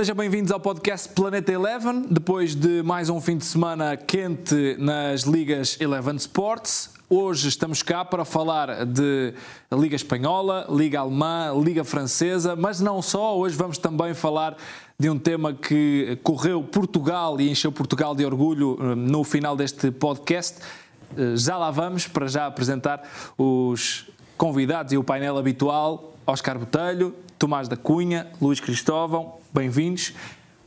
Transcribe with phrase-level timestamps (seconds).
[0.00, 5.22] Sejam bem-vindos ao podcast Planeta Eleven, depois de mais um fim de semana quente nas
[5.22, 6.90] ligas Eleven Sports.
[7.10, 9.34] Hoje estamos cá para falar de
[9.72, 13.36] Liga Espanhola, Liga Alemã, Liga Francesa, mas não só.
[13.36, 14.56] Hoje vamos também falar
[14.96, 19.90] de um tema que correu Portugal e encheu Portugal de orgulho eh, no final deste
[19.90, 20.60] podcast.
[21.16, 23.02] Eh, já lá vamos para já apresentar
[23.36, 26.14] os convidados e o painel habitual.
[26.24, 30.12] Oscar Botelho, Tomás da Cunha, Luís Cristóvão, bem-vindos.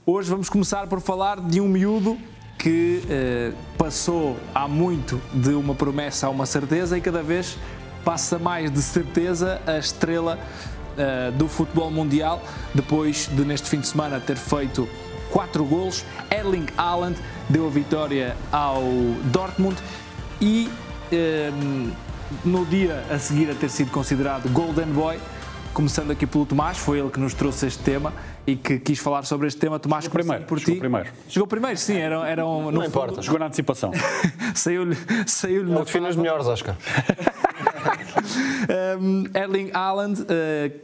[0.06, 2.18] Hoje vamos começar por falar de um miúdo
[2.58, 7.58] que eh, passou há muito de uma promessa a uma certeza e cada vez
[8.06, 10.40] passa mais de certeza a estrela
[10.98, 12.42] eh, do futebol mundial,
[12.74, 14.88] depois de neste fim de semana ter feito
[15.30, 16.06] quatro golos.
[16.30, 17.20] Erling Haaland
[17.50, 18.82] deu a vitória ao
[19.26, 19.76] Dortmund
[20.40, 20.70] e
[21.12, 21.52] eh,
[22.46, 25.20] no dia a seguir a ter sido considerado Golden Boy,
[25.74, 28.14] começando aqui pelo Tomás, foi ele que nos trouxe este tema
[28.46, 29.80] e que quis falar sobre este tema.
[29.80, 30.80] Tomás, Chegou primeiro, por chegou ti.
[30.80, 31.10] primeiro.
[31.28, 33.22] Chegou primeiro, sim, era, era um, Não fundo, importa.
[33.22, 33.92] Jogou na antecipação.
[34.56, 36.76] Saiu-lhe saiu Não define os melhores, Oscar.
[39.00, 40.80] Um, Erling Haaland, uh,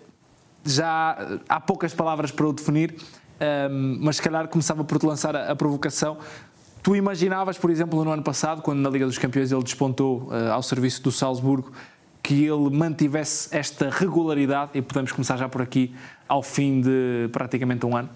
[0.66, 2.96] já há poucas palavras para o definir,
[3.70, 6.18] um, mas se calhar começava por te lançar a, a provocação.
[6.82, 10.52] Tu imaginavas, por exemplo, no ano passado, quando na Liga dos Campeões ele despontou uh,
[10.52, 11.72] ao serviço do Salzburgo,
[12.28, 15.96] que ele mantivesse esta regularidade, e podemos começar já por aqui,
[16.28, 18.10] ao fim de praticamente um ano?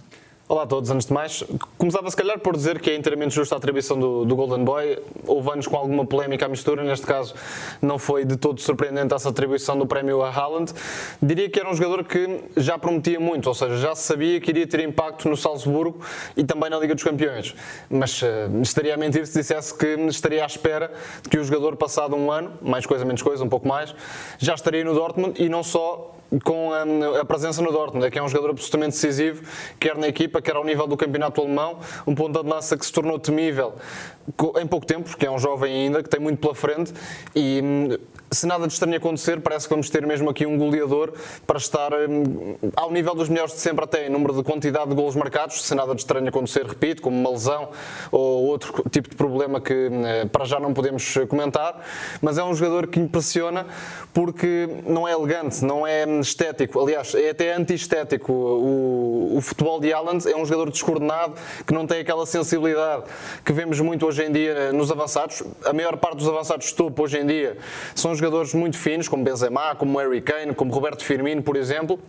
[0.51, 1.45] Olá a todos, antes de mais,
[1.77, 4.99] começava se calhar por dizer que é inteiramente justa a atribuição do, do Golden Boy.
[5.25, 7.33] Houve anos com alguma polémica à mistura, neste caso
[7.81, 10.73] não foi de todo surpreendente essa atribuição do prémio a Haaland.
[11.21, 14.67] Diria que era um jogador que já prometia muito, ou seja, já sabia que iria
[14.67, 16.01] ter impacto no Salzburgo
[16.35, 17.55] e também na Liga dos Campeões.
[17.89, 20.91] Mas eh, estaria a mentir se dissesse que estaria à espera
[21.23, 23.95] de que o jogador, passado um ano, mais coisa, menos coisa, um pouco mais,
[24.37, 28.17] já estaria no Dortmund e não só com a, a, presença no Dortmund, é que
[28.17, 29.43] é um jogador absolutamente decisivo,
[29.79, 32.91] quer na equipa, quer ao nível do campeonato alemão, um ponto de lança que se
[32.91, 33.73] tornou temível
[34.61, 36.93] em pouco tempo, porque é um jovem ainda, que tem muito pela frente
[37.35, 37.97] e hum,
[38.33, 41.11] se nada de estranho acontecer, parece que vamos ter mesmo aqui um goleador
[41.45, 44.95] para estar hum, ao nível dos melhores de sempre, até em número de quantidade de
[44.95, 47.69] golos marcados, se nada de estranho acontecer, repito, como uma lesão
[48.09, 51.85] ou outro tipo de problema que hum, para já não podemos comentar,
[52.21, 53.65] mas é um jogador que impressiona
[54.13, 58.31] porque não é elegante, não é estético, aliás, é até anti-estético.
[58.31, 61.33] O, o, futebol de Haaland é um jogador descoordenado
[61.67, 63.03] que não tem aquela sensibilidade
[63.43, 65.43] que vemos muito hoje em dia nos avançados.
[65.65, 67.57] A maior parte dos avançados de topo hoje em dia
[67.93, 71.99] são jogadores muito finos, como Benzema, como Harry Kane, como Roberto Firmino, por exemplo.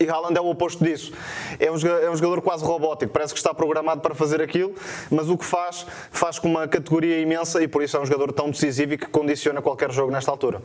[0.00, 1.12] E Haaland é o oposto disso.
[1.58, 4.74] É um, é um, jogador quase robótico, parece que está programado para fazer aquilo,
[5.10, 8.32] mas o que faz, faz com uma categoria imensa e por isso é um jogador
[8.32, 10.62] tão decisivo e que condiciona qualquer jogo nesta altura.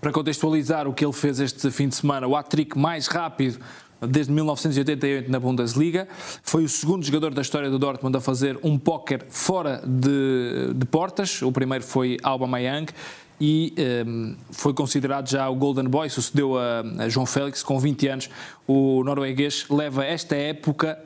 [0.00, 3.58] Para contextualizar o que ele fez este fim de semana, o hat-trick mais rápido
[4.00, 6.08] desde 1988 na Bundesliga.
[6.42, 10.86] Foi o segundo jogador da história do Dortmund a fazer um póquer fora de, de
[10.86, 11.42] portas.
[11.42, 12.92] O primeiro foi Aubameyang
[13.40, 17.78] e um, ehm, foi considerado já o Golden Boy, sucedeu a, a João Félix com
[17.78, 18.30] 20 anos.
[18.66, 20.98] O norueguês leva esta época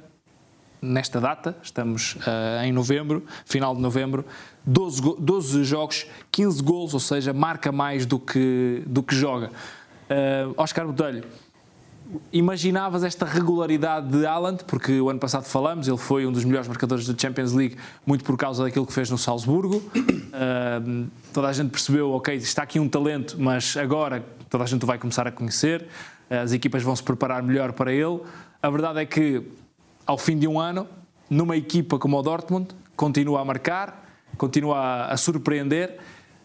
[0.81, 4.25] nesta data, estamos uh, em novembro, final de novembro,
[4.65, 9.50] 12, 12 jogos, 15 gols, ou seja, marca mais do que, do que joga.
[10.09, 11.25] Uh, Oscar Botelho,
[12.32, 16.69] imaginavas esta regularidade de Haaland, porque o ano passado falamos, ele foi um dos melhores
[16.69, 17.76] marcadores da Champions League,
[18.06, 19.76] muito por causa daquilo que fez no Salzburgo.
[19.76, 24.84] Uh, toda a gente percebeu, ok, está aqui um talento, mas agora toda a gente
[24.86, 25.86] vai começar a conhecer,
[26.30, 28.20] as equipas vão se preparar melhor para ele.
[28.62, 29.42] A verdade é que,
[30.06, 30.86] ao fim de um ano,
[31.28, 34.04] numa equipa como o Dortmund, continua a marcar,
[34.36, 35.98] continua a surpreender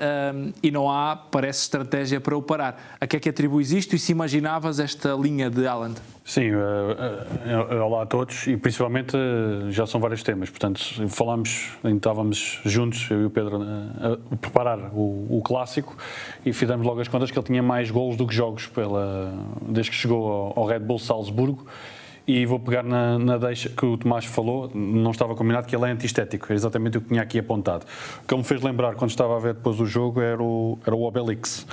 [0.03, 2.97] um, e não há, parece, estratégia para o parar.
[2.99, 5.95] A que é que atribuis isto e se imaginavas esta linha de Haaland?
[6.25, 10.79] Sim, uh, uh, olá a todos e principalmente uh, já são vários temas, portanto
[11.09, 15.97] falámos, estávamos juntos, eu e o Pedro, a preparar o, o, clássico
[16.45, 19.33] e fizemos logo as contas que ele tinha mais golos do que jogos pela,
[19.67, 21.67] desde que chegou ao, ao Red Bull Salzburgo
[22.25, 25.85] e vou pegar na, na, deixa que o Tomás falou, não estava combinado que ele
[25.85, 27.85] é antiestético, é exatamente o que tinha aqui apontado.
[28.23, 30.79] O que ele me fez lembrar quando estava a ver depois o jogo era o,
[30.85, 31.65] era o Obelix.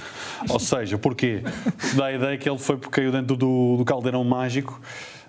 [0.49, 1.43] Ou seja, porquê?
[1.95, 4.81] Dá a ideia que ele foi porque caiu dentro do, do caldeirão mágico.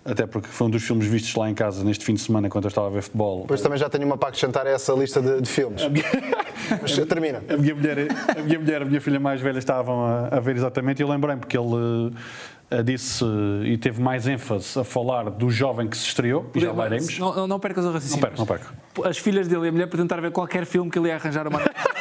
[0.03, 2.65] Até porque foi um dos filmes vistos lá em casa neste fim de semana quando
[2.65, 3.45] eu estava a ver futebol.
[3.47, 5.83] Pois também já tenho uma para acrescentar a essa lista de, de filmes.
[6.81, 7.43] Mas termina.
[7.47, 10.55] A minha, mulher, a minha mulher, a minha filha mais velha estavam a, a ver
[10.55, 12.11] exatamente e eu lembrei-me porque ele
[12.83, 13.25] disse
[13.65, 17.19] e teve mais ênfase a falar do jovem que se estreou, e já lá iremos.
[17.19, 18.21] Não, não, percas o raciocínio.
[18.21, 19.07] Não perco, não perco.
[19.07, 21.47] As filhas dele e a mulher para tentar ver qualquer filme que ele ia arranjar
[21.47, 21.59] uma.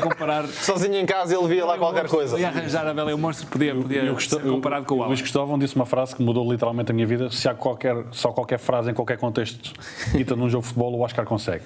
[0.00, 0.46] comparar.
[0.46, 2.38] Sozinho em casa ele via lá qualquer coisa.
[2.38, 5.08] E arranjar a Bela e o Monstro podia, podia Eu ser comparado com o Luís
[5.08, 5.16] Alan.
[5.16, 7.30] Cristóvão disse uma frase que mudou literalmente a minha vida.
[7.30, 9.72] Se há qualquer, só qualquer frase em qualquer contexto
[10.16, 11.64] dita num jogo de futebol, o Oscar consegue.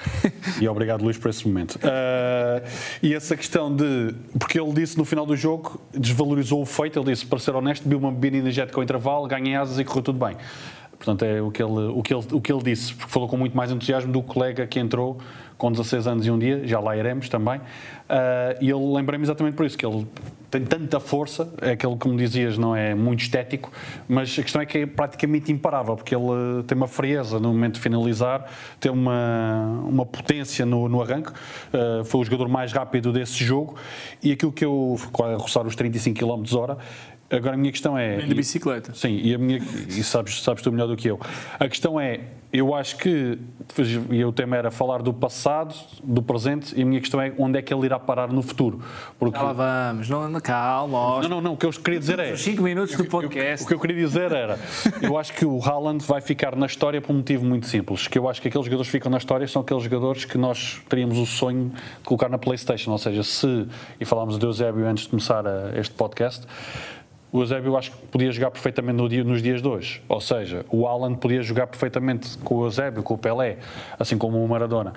[0.60, 1.78] E obrigado, Luís, por esse momento.
[1.82, 2.62] Ah,
[3.02, 4.14] e essa questão de.
[4.38, 6.98] Porque ele disse no final do jogo, desvalorizou o feito.
[6.98, 10.02] Ele disse, para ser honesto, viu uma bebida energética ao intervalo, ganhei asas e correu
[10.02, 10.36] tudo bem.
[11.06, 13.36] Portanto, é o que, ele, o, que ele, o que ele disse, porque falou com
[13.36, 15.18] muito mais entusiasmo do colega que entrou
[15.56, 17.60] com 16 anos e um dia, já lá iremos também.
[18.08, 20.04] Ah, e ele lembrei-me exatamente por isso, que ele
[20.50, 23.70] tem tanta força, é aquele, como dizias, não é muito estético,
[24.08, 27.74] mas a questão é que é praticamente imparável, porque ele tem uma frieza no momento
[27.74, 28.50] de finalizar,
[28.80, 31.32] tem uma, uma potência no, no arranque,
[31.72, 33.76] ah, foi o jogador mais rápido desse jogo,
[34.22, 36.78] e aquilo que eu, a roçar os 35 km hora,
[37.30, 38.16] agora a minha questão é...
[38.18, 38.94] Nem de bicicleta.
[38.94, 41.18] Sim, e, a minha, e sabes, sabes tu melhor do que eu.
[41.58, 42.20] A questão é,
[42.52, 43.38] eu acho que,
[44.10, 47.58] e o tema era falar do passado, do presente, e a minha questão é onde
[47.58, 48.80] é que ele irá parar no futuro.
[49.18, 51.20] Porque, Já lá vamos, não, não, calma, ó.
[51.22, 52.32] não, não, não, o que eu queria dizer é...
[52.32, 53.64] Os 5 minutos do eu- podcast.
[53.64, 54.58] o que eu queria dizer era,
[55.02, 58.18] eu acho que o Haaland vai ficar na história por um motivo muito simples, que
[58.18, 61.18] eu acho que aqueles jogadores que ficam na história são aqueles jogadores que nós teríamos
[61.18, 63.66] o sonho de colocar na Playstation, ou seja, se,
[64.00, 66.46] e falámos de Eusébio antes de começar a- este podcast,
[67.32, 70.02] o Eusébio eu acho que podia jogar perfeitamente no dia- nos dias de hoje.
[70.08, 73.58] Ou seja, o Alan podia jogar perfeitamente com o Eusébio, com o Pelé,
[73.98, 74.94] assim como o Maradona.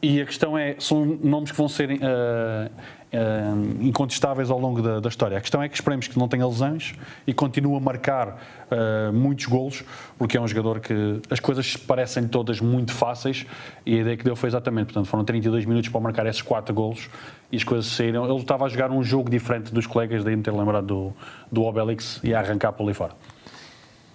[0.00, 2.70] E a questão é, são nomes que vão ser ah,
[3.12, 5.36] ah, incontestáveis ao longo da, da história.
[5.36, 6.94] A questão é que esperemos que não tenha lesões
[7.26, 8.40] e continue a marcar
[8.70, 9.82] ah, muitos golos,
[10.16, 13.44] porque é um jogador que as coisas parecem todas muito fáceis
[13.84, 16.72] e a ideia que deu foi exatamente, portanto, foram 32 minutos para marcar esses 4
[16.72, 17.10] golos
[17.50, 18.24] e as coisas saíram.
[18.24, 21.12] Ele estava a jogar um jogo diferente dos colegas, daí me ter lembrado do,
[21.50, 23.14] do Obelix e a arrancar por ali fora.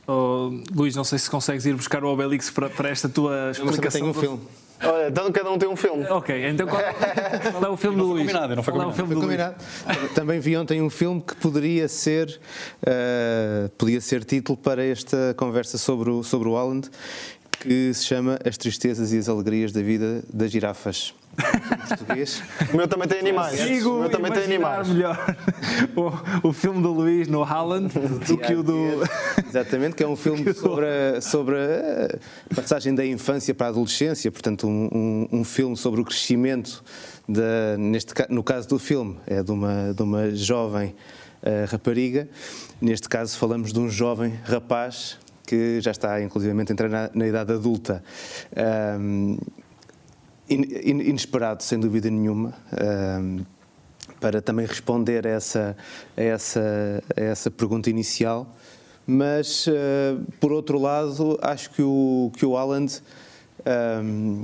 [0.05, 4.01] Oh, Luís, não sei se consegues ir buscar o Obelix para, para esta tua explicação.
[4.01, 4.39] tenho um filme.
[4.83, 6.03] Olha, então cada um tem um filme.
[6.07, 6.81] Ok, então qual,
[7.53, 8.23] qual é o filme do Luís?
[8.27, 9.41] combinado, não foi é o filme Foi do Luís?
[9.41, 9.55] combinado.
[10.13, 12.37] Também vi ontem um filme que poderia ser,
[12.85, 16.89] eh, podia ser título para esta conversa sobre o, sobre o Haaland,
[17.63, 21.13] que se chama As Tristezas e as Alegrias da Vida das Girafas.
[21.33, 22.43] Em português.
[22.71, 23.53] O meu também tem animais.
[23.53, 24.89] O Consigo meu também tem animais.
[24.89, 25.35] melhor
[26.43, 27.87] o, o filme do Luís no Haaland
[28.27, 29.01] do que o do.
[29.47, 34.29] Exatamente, que é um filme sobre a, sobre a passagem da infância para a adolescência,
[34.29, 34.89] portanto, um,
[35.31, 36.83] um, um filme sobre o crescimento,
[37.27, 40.93] da, neste, no caso do filme, é de uma, de uma jovem
[41.41, 42.27] eh, rapariga,
[42.81, 47.27] neste caso falamos de um jovem rapaz que já está, inclusivamente, a entrar na, na
[47.27, 48.03] idade adulta.
[48.55, 49.37] Ahm,
[50.49, 52.53] in- in- inesperado, sem dúvida nenhuma.
[52.71, 53.41] ahm,
[54.19, 55.75] para também responder a essa,
[56.15, 58.47] a essa, a essa pergunta inicial.
[59.05, 63.01] Mas, eh, por outro lado, acho que o, que o Haaland,
[63.65, 64.43] ahm,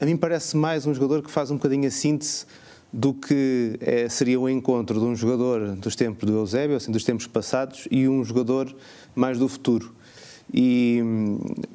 [0.00, 2.46] a mim parece mais um jogador que faz um bocadinho a síntese
[2.92, 7.02] do que eh, seria o encontro de um jogador dos tempos do Eusébio, assim, dos
[7.02, 8.72] tempos passados, e um jogador
[9.14, 9.94] mais do futuro.
[10.52, 11.00] E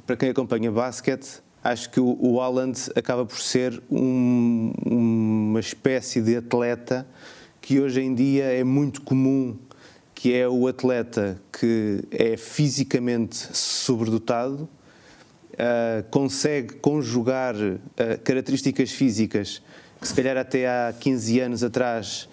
[0.06, 6.22] para quem acompanha basquete, acho que o, o Haaland acaba por ser um- uma espécie
[6.22, 7.06] de atleta
[7.62, 9.58] que hoje em dia é muito comum,
[10.16, 14.68] que é o atleta que é fisicamente sobredotado,
[15.52, 17.78] Uh, consegue conjugar uh,
[18.24, 19.62] características físicas
[20.00, 22.30] que se calhar até há 15 anos atrás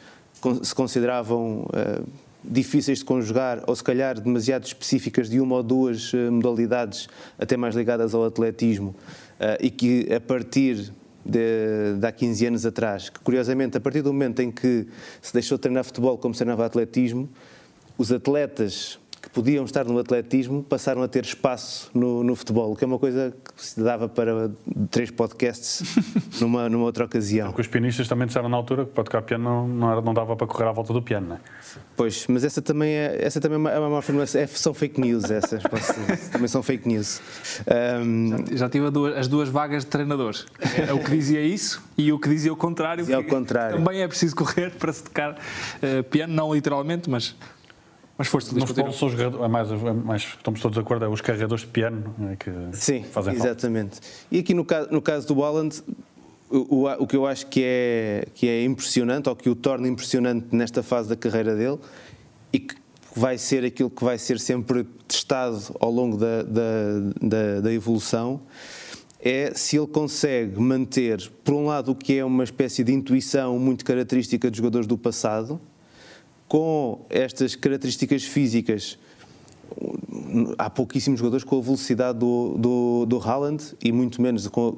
[0.62, 2.06] se consideravam uh,
[2.48, 7.56] difíceis de conjugar ou se calhar demasiado específicas de uma ou duas uh, modalidades até
[7.56, 8.94] mais ligadas ao atletismo
[9.40, 10.92] uh, e que a partir
[11.24, 14.86] de, de há 15 anos atrás, que curiosamente a partir do momento em que
[15.20, 17.28] se deixou de treinar futebol como se treinava atletismo,
[17.98, 22.76] os atletas que podiam estar no atletismo passaram a ter espaço no, no futebol, o
[22.76, 24.52] que é uma coisa que se dava para
[24.88, 25.82] três podcasts
[26.40, 27.48] numa, numa outra ocasião.
[27.48, 30.14] Porque os pianistas também disseram na altura que para tocar piano não, não, era- não
[30.14, 31.40] dava para correr à volta do piano, não é?
[31.96, 35.00] Pois, mas essa também é, essa também é uma, é uma afirmação, é- são fake
[35.00, 36.18] news essas, posso dizer.
[36.30, 37.20] também são fake news.
[37.66, 40.46] Ahm, Já tive a duas- as duas vagas de treinadores.
[40.88, 43.02] É o que dizia isso e o que dizia o contrário.
[43.02, 43.76] Dizia ao porque contrário.
[43.78, 45.36] Também é preciso correr para se tocar
[45.82, 47.34] eh, piano, não literalmente, mas,
[48.18, 51.04] mas força, No futebol são os jogadores, é mais, é mais, estamos todos de acordo,
[51.04, 53.48] é os carregadores de piano é, que Sim, fazem falta.
[53.48, 54.00] exatamente.
[54.30, 55.82] E aqui no caso, no caso do Haaland,
[56.50, 59.86] o, o, o que eu acho que é, que é impressionante, ou que o torna
[59.86, 61.78] impressionante nesta fase da carreira dele,
[62.52, 62.74] e que
[63.14, 66.62] vai ser aquilo que vai ser sempre testado ao longo da, da,
[67.20, 68.40] da, da evolução,
[69.20, 73.58] é se ele consegue manter, por um lado, o que é uma espécie de intuição
[73.58, 75.60] muito característica dos jogadores do passado,
[76.48, 78.98] com estas características físicas.
[80.56, 84.72] Há pouquíssimos jogadores com a velocidade do, do, do Haaland e muito menos com,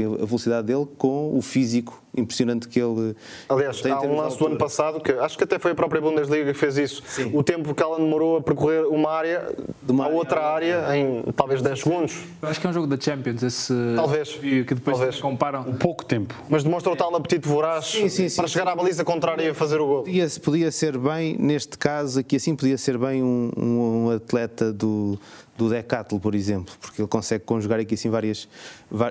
[0.00, 3.14] e a velocidade dele, com o físico impressionante que ele
[3.48, 6.52] Aliás, há um lance do ano passado, que acho que até foi a própria Bundesliga
[6.52, 7.02] que fez isso.
[7.06, 7.30] Sim.
[7.34, 9.48] O tempo que ela demorou a percorrer uma área
[9.82, 12.14] De uma a área outra a área em talvez 10 segundos.
[12.42, 14.30] Acho que é um jogo da Champions, esse Talvez.
[14.34, 15.20] que depois Talvez.
[15.20, 15.64] comparam.
[15.74, 16.34] Pouco tempo.
[16.48, 18.36] Mas demonstra o tal apetite voraz Sim, sim, sim.
[18.36, 20.02] para chegar à baliza contrária e fazer o gol.
[20.02, 24.72] Podia, podia ser bem, neste caso aqui assim, podia ser bem um, um- um atleta
[24.72, 25.18] do,
[25.56, 28.48] do Decathlon, por exemplo, porque ele consegue conjugar aqui assim várias,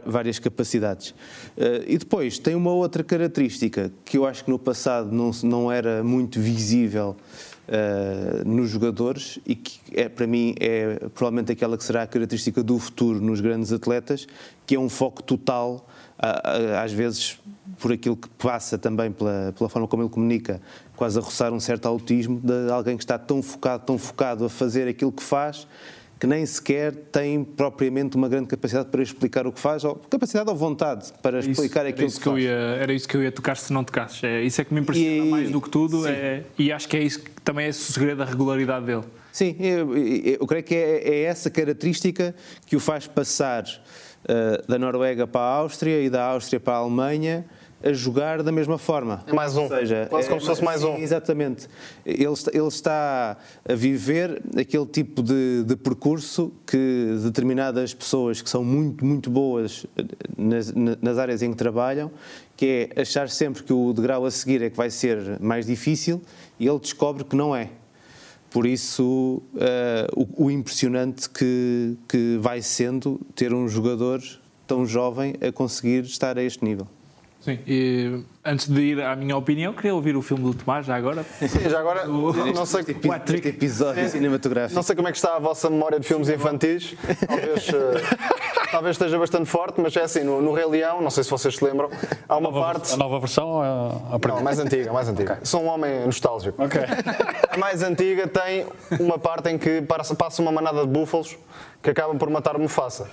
[0.06, 1.14] várias capacidades.
[1.58, 5.72] Eh, e depois tem uma outra característica que eu acho que no passado não, não
[5.72, 7.16] era muito visível
[7.68, 12.62] eh, nos jogadores e que é, para mim é provavelmente aquela que será a característica
[12.62, 14.28] do futuro nos grandes atletas,
[14.66, 15.88] que é um foco total
[16.20, 17.40] a- às vezes
[17.80, 20.62] por aquilo que passa também pela, pela forma como ele comunica,
[20.96, 24.50] quase a roçar um certo autismo de alguém que está tão focado, tão focado a
[24.50, 25.66] fazer aquilo que faz,
[26.22, 30.48] que nem sequer tem propriamente uma grande capacidade para explicar o que faz, ou capacidade
[30.52, 32.44] ou vontade para Isso, explicar aquilo que, que faz.
[32.44, 34.24] ia, era isso que eu ia tocar se não tocasses.
[34.24, 36.96] É, isso é que me impressiona E- mais do que tudo é- e acho que
[36.96, 39.02] é isso que também é o segredo da regularidade dele.
[39.32, 42.36] Sim, eu, eu- eu creio que é, é essa característica
[42.68, 43.64] que o faz passar
[44.28, 47.44] eh, da Noruega para a Áustria e da Áustria para a Alemanha
[47.84, 49.24] a jogar da mesma forma.
[49.28, 49.64] É mais um.
[49.64, 50.96] Ou seja, Quase como se fosse mais um.
[50.98, 51.68] Exatamente.
[52.06, 58.50] Ele, está- ele está a viver aquele tipo de, de percurso que determinadas pessoas que
[58.50, 59.86] são muito, muito boas
[60.38, 62.12] nas, na- nas áreas em que trabalham,
[62.56, 66.22] que é achar sempre que o degrau a seguir é que vai ser mais difícil
[66.60, 67.70] e ele descobre que não é.
[68.52, 74.22] Por isso, eh, o, o impressionante que, que vai sendo ter um jogador
[74.68, 76.86] tão jovem a conseguir estar a este nível.
[77.42, 77.58] Sim.
[77.66, 81.24] E, antes de ir à minha opinião, queria ouvir o filme do Tomás já agora.
[81.24, 83.48] Sim, já agora, não sei, Este Patrick.
[83.48, 84.76] episódio cinematográfico.
[84.76, 86.96] não sei como é que está a vossa memória de filmes infantis.
[87.28, 88.18] Talvez, eh,
[88.72, 91.56] talvez esteja bastante forte, mas é assim, no, no Rei Leão, não sei se vocês
[91.56, 91.90] se lembram,
[92.30, 92.94] há uma parte.
[92.94, 94.44] A nova versão ou a, a Não, a primeira?
[94.44, 95.40] mais antiga, a mais antiga.
[95.44, 96.62] Sou um homem nostálgico.
[96.64, 96.80] Ok.
[97.50, 98.68] A mais antiga tem
[99.00, 99.82] uma parte em que
[100.16, 101.36] passa uma manada de búfalos
[101.82, 103.10] que acabam por matar Mufasa.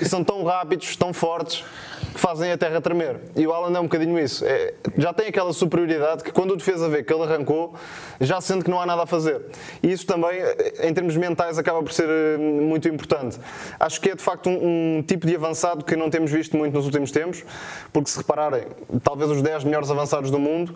[0.00, 1.64] E são tão rápidos, tão fortes,
[2.12, 3.16] que fazem a terra tremer.
[3.34, 4.44] E o Alan é um bocadinho isso.
[4.44, 7.74] É- já tem aquela superioridade que quando o defesa vê que ele arrancou,
[8.20, 9.42] já sente que não há nada a fazer.
[9.82, 13.38] E isso também, eh, em termos mentais, acaba por ser eh, muito importante.
[13.80, 16.74] Acho que é de facto um, um tipo de avançado que não temos visto muito
[16.74, 17.44] nos últimos tempos,
[17.92, 18.64] porque se repararem,
[19.02, 20.74] talvez os 10 melhores avançados do mundo,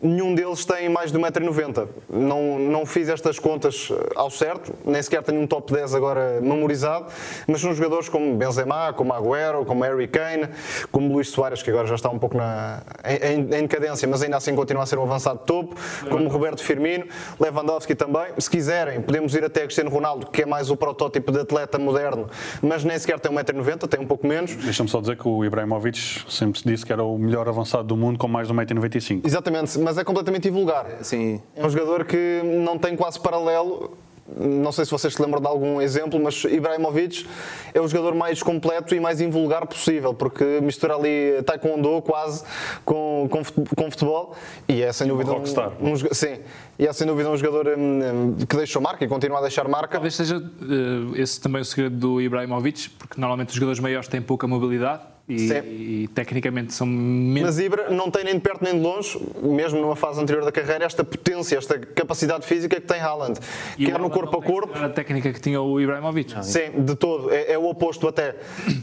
[0.00, 1.88] nenhum deles tem mais de 1,90m.
[2.10, 6.40] Não, não fiz estas contas eh, ao certo, nem sequer tenho um top 10 agora
[6.40, 7.06] memorizado,
[7.46, 10.48] mas são jogadores como Benzema, como Agüero, como Harry Kane,
[10.90, 14.36] como Luís Soares, que agora já está um pouco na, em, em- decadência, mas ainda
[14.36, 15.76] assim continua a ser um avançado de topo,
[16.10, 17.04] como Roberto Firmino,
[17.40, 18.26] Lewandowski também.
[18.38, 22.28] Se quiserem, podemos ir até Cristiano Ronaldo, que é mais o protótipo de atleta moderno,
[22.62, 24.54] mas nem sequer tem 1,90m, tem um pouco menos.
[24.56, 27.96] Deixa-me só dizer que o Ibrahimovic sempre se disse que era o melhor avançado do
[27.96, 29.20] mundo com mais de 1,95m.
[29.24, 30.86] Exatamente, mas é completamente invulgar.
[31.02, 33.96] Sim, É um jogador que não tem quase paralelo.
[34.38, 37.26] Não sei se vocês se lembram de algum exemplo, mas Ibrahimovic
[37.74, 42.44] é o jogador mais completo e mais invulgar possível, porque mistura ali taekwondo quase
[42.84, 44.34] com, com, fut- com futebol
[44.68, 45.72] e é sem dúvida rockstar.
[45.80, 46.38] um, um joga- sim,
[46.78, 49.88] e é sem dúvida um jogador hum, que deixou marca e continua a deixar marca.
[49.94, 54.22] Talvez seja eh, esse também o segredo do Ibrahimovic, porque normalmente os jogadores maiores têm
[54.22, 57.42] pouca mobilidade e, e tecnicamente são menos.
[57.42, 60.52] Mas Ibra não tem nem de perto nem de longe, mesmo numa fase anterior da
[60.52, 63.38] carreira, esta potência, esta capacidade física que tem Haaland,
[63.78, 66.44] E quer no corpo não a corpo, A técnica que tinha o Ibrahimovic.
[66.44, 67.32] Sim, de todo.
[67.32, 68.36] É, é o oposto até.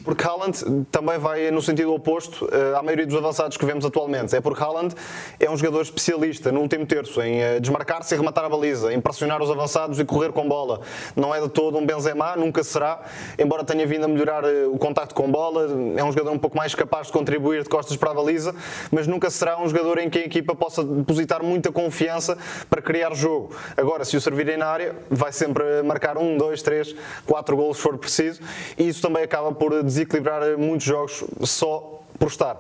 [0.04, 4.36] Porque Haaland também vai no sentido oposto eh, à maioria dos avançados que vemos atualmente.
[4.36, 4.96] É porque Haaland
[5.40, 9.02] é um jogador especialista no último terço em eh, desmarcar-se e rematar a baliza, em
[9.02, 10.82] pressionar os avançados e correr com bola.
[11.16, 13.02] Não é de todo um Benzema, nunca será,
[13.38, 15.68] embora tenha vindo a melhorar eh, o contacto com bola.
[15.98, 18.56] É um jogador um pouco mais capaz de contribuir de costas para a baliza,
[18.92, 22.38] mas nunca será um jogador em que a equipa possa depositar muita confiança
[22.70, 23.56] para criar jogo.
[23.76, 26.96] Agora, se o servirem na área, vai sempre marcar um, dois, três,
[27.26, 28.42] quatro golos se for preciso,
[28.78, 32.58] e isso também acaba por desequilibrar muitos jogos só por estar.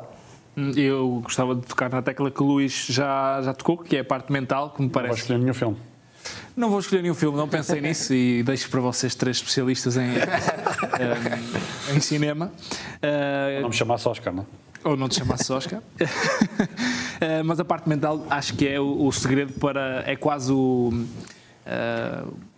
[0.75, 4.03] Eu gostava de tocar na tecla que o Luís já, já tocou, que é a
[4.03, 5.21] parte mental, que me Não vais parece.
[5.21, 5.77] escolher nenhum filme.
[6.55, 10.09] Não vou escolher nenhum filme, não pensei nisso e deixo para vocês três especialistas em,
[10.09, 12.51] em, em cinema.
[13.01, 14.45] Eh, Não me chamasse Oscar, não?
[14.83, 15.81] ou não te chamasse Oscar.
[17.21, 20.03] Eh, mas a parte mental acho que é o, o segredo para.
[20.05, 21.05] é quase o.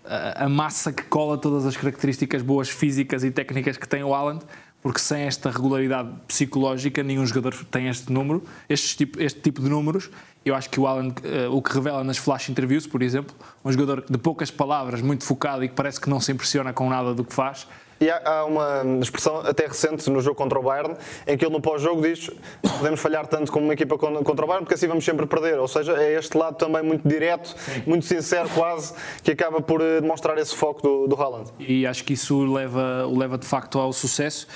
[0.06, 4.14] a- a massa que cola todas as características boas físicas e técnicas que tem o
[4.14, 4.44] Haaland,
[4.82, 9.70] porque sem esta regularidade psicológica nenhum jogador tem este número, este tipo, este tipo de
[9.70, 10.10] números.
[10.44, 13.72] Eu acho que o Alan, uh, o que revela nas flash interviews, por exemplo, um
[13.72, 17.14] jogador de poucas palavras, muito focado e que parece que não se impressiona com nada
[17.14, 17.68] do que faz,
[18.02, 20.96] e há, há, uma expressão até recente no jogo contra o Bayern,
[21.28, 22.32] em que ele no pós-jogo diz
[22.78, 25.60] podemos falhar tanto como uma equipa contra o Bayern, porque assim vamos sempre perder.
[25.60, 27.56] Ou seja, é este lado também muito direto,
[27.86, 28.94] muito sincero quase,
[29.24, 31.52] que acaba por eh, demonstrar esse foco do, do Haaland.
[31.60, 34.48] E acho que isso leva, o leva de facto ao sucesso.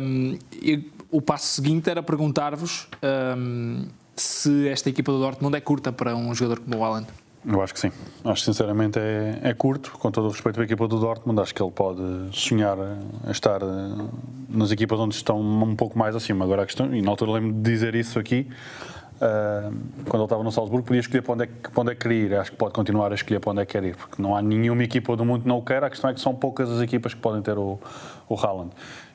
[0.00, 0.38] Um,
[1.10, 2.88] o passo seguinte era perguntar-vos
[3.38, 7.06] um, se esta equipa do Dortmund é curta para um jogador como o Haaland.
[7.48, 7.92] Eu acho que sim.
[8.24, 11.40] Acho que sinceramente é, é curto, com todo o respeito à equipa do Dortmund.
[11.40, 12.76] Acho que ele pode sonhar
[13.24, 13.66] a estar eh,
[14.48, 16.44] nas equipas onde estão um pouco mais acima.
[16.44, 18.48] Agora a questão, e na altura lembro de dizer isso aqui,
[19.16, 19.72] uh,
[20.06, 22.24] quando ele estava no Salzburgo, podia escolher para onde, é, para onde é que queria
[22.24, 22.34] ir.
[22.34, 24.42] Acho que pode continuar a escolher para onde é que quer ir, porque não há
[24.42, 25.86] nenhuma equipa do mundo que não o queira.
[25.86, 27.78] A questão é que são poucas as equipas que podem ter o,
[28.28, 28.72] o Haaland.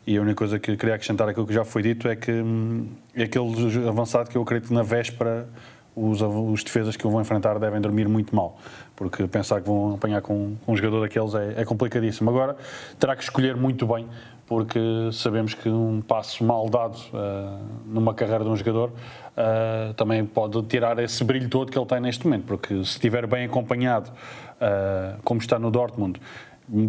[0.08, 2.88] E a única coisa que queria acrescentar aquilo que já foi dito é que hum,
[3.14, 5.48] é aquele avançado que eu acredito na véspera
[5.96, 8.58] os, os defesas que o vão enfrentar devem dormir muito mal,
[8.96, 12.30] porque pensar que vão apanhar com, com um jogador daqueles é, é complicadíssimo.
[12.30, 12.56] Agora,
[13.00, 14.08] terá que escolher muito bem,
[14.48, 14.80] porque
[15.14, 20.62] sabemos que um passo mal dado uh, numa carreira de um jogador uh, também pode
[20.64, 25.22] tirar esse brilho todo que ele tem neste momento, porque se estiver bem acompanhado, uh,
[25.24, 26.20] como está no Dortmund,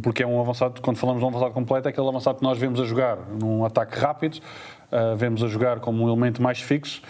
[0.02, 2.56] porque é um avançado, quando falamos de um avançado completo, é aquele avançado que nós
[2.58, 4.38] vemos a jogar num ataque rápido,
[5.16, 7.02] vemos a jogar como um elemento mais fixo,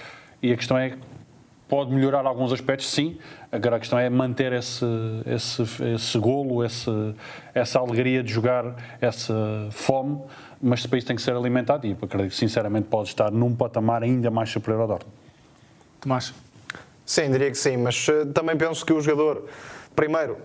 [0.43, 0.97] e a questão é
[1.73, 3.17] pode melhorar alguns aspectos, sim.
[3.51, 4.85] Agora a questão é manter esse,
[5.25, 5.63] esse,
[5.95, 6.91] esse golo, esse,
[7.55, 9.35] essa alegria de jogar, essa
[9.71, 10.21] fome,
[10.61, 14.31] mas depois tem que ser alimentado e acredito que sinceramente pode estar num patamar ainda
[14.31, 15.17] mais superior ao Dortmund.
[15.99, 16.35] Tomás?
[17.07, 19.49] Sim, diria que sim, mas uh, também penso que o jogador,
[19.97, 20.37] primeiro,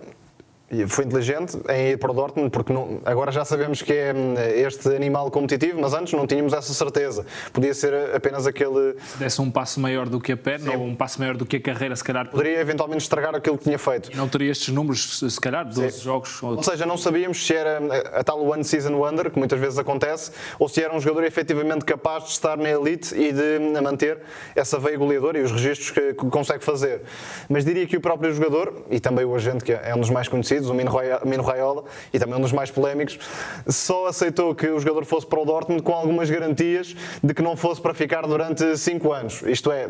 [0.86, 4.34] foi inteligente em ir para o Dortmund, porque não, agora já sabemos que é hum,
[4.54, 7.24] este animal competitivo, mas antes não tínhamos essa certeza.
[7.54, 8.94] Podia ser apenas aquele.
[9.06, 10.76] Se desse um passo maior do que a perna Sim.
[10.76, 12.28] ou um passo maior do que a carreira, se calhar.
[12.28, 14.12] Poderia eventualmente estragar aquilo que tinha feito.
[14.12, 16.02] E não teria estes números, se calhar, 12 Sim.
[16.02, 16.42] jogos.
[16.42, 16.56] Ou...
[16.56, 16.62] ou...
[16.62, 20.32] seja, não sabíamos se era a, a tal One Season Wonder, que muitas vezes acontece,
[20.58, 24.18] ou se era um jogador efetivamente capaz de estar na elite e de hum, manter
[24.54, 27.00] essa veia goleadora e os registros que, que consegue fazer.
[27.48, 30.28] Mas diria que o próprio jogador, e também o agente, que é um dos mais
[30.28, 33.18] conhecidos, o Mino Raiola, e também um dos mais polémicos,
[33.66, 37.56] só aceitou que o jogador fosse para o Dortmund com algumas garantias de que não
[37.56, 39.42] fosse para ficar durante 5 anos.
[39.42, 39.86] Isto é,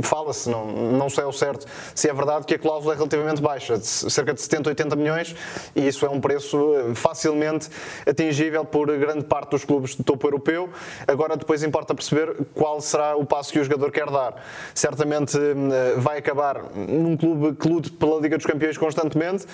[0.00, 3.78] fala-se, não, não sei ao certo se é verdade, que a cláusula é relativamente baixa,
[3.78, 5.34] de cerca de 70, 80 milhões,
[5.74, 7.68] e isso é um preço facilmente
[8.06, 10.68] atingível por grande parte dos clubes de topo europeu.
[11.06, 14.42] Agora, depois importa perceber qual será o passo que o jogador quer dar.
[14.74, 19.46] Certamente eh, vai acabar num clube que lute pela Liga dos Campeões constantemente,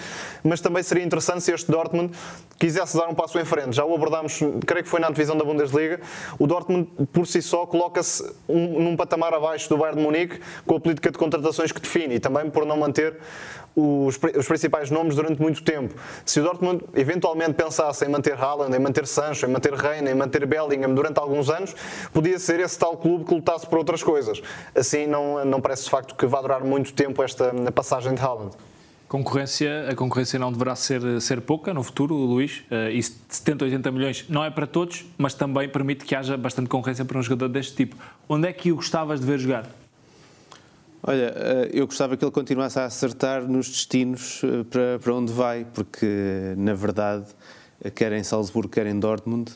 [0.51, 2.13] mas também seria interessante se este Dortmund
[2.59, 3.77] quisesse dar um passo em frente.
[3.77, 6.01] Já o abordámos, creio que foi na divisão da Bundesliga.
[6.41, 10.75] O Dortmund, por si só, coloca-se um, num patamar abaixo do Bayern de Munique com
[10.75, 13.17] a política de contratações que define e também por não manter
[13.77, 15.95] os, os, principais nomes durante muito tempo.
[16.27, 20.15] Se o Dortmund eventualmente pensasse em manter Haaland, em manter Sancho, em manter Reina, em
[20.15, 21.77] manter Bellingham durante alguns anos,
[22.13, 24.43] podia ser esse tal clube que lutasse por outras coisas.
[24.75, 28.57] Assim, não, não parece de facto que vá durar muito tempo esta passagem de Haaland.
[29.11, 32.63] Concorrência, a concorrência não deverá ser, ser pouca no futuro, Luís.
[32.71, 36.69] Uh, e 70, 80 milhões não é para todos, mas também permite que haja bastante
[36.69, 37.97] concorrência para um jogador deste tipo.
[38.29, 39.69] Onde é que o gostavas de ver jogar?
[41.03, 45.33] Olha, eh, eu gostava que ele continuasse a acertar nos destinos eh, para, para onde
[45.33, 47.27] vai, porque, na verdade,
[47.97, 49.51] quer em Salzburgo, quer em Dortmund,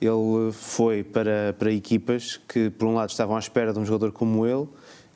[0.00, 4.10] ele foi para, para equipas que, por um lado, estavam à espera de um jogador
[4.10, 4.66] como ele,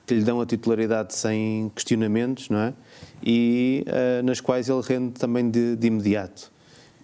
[0.07, 2.74] que lhe dão a titularidade sem questionamentos, não é?
[3.22, 6.50] E uh, nas quais ele rende também de, de imediato.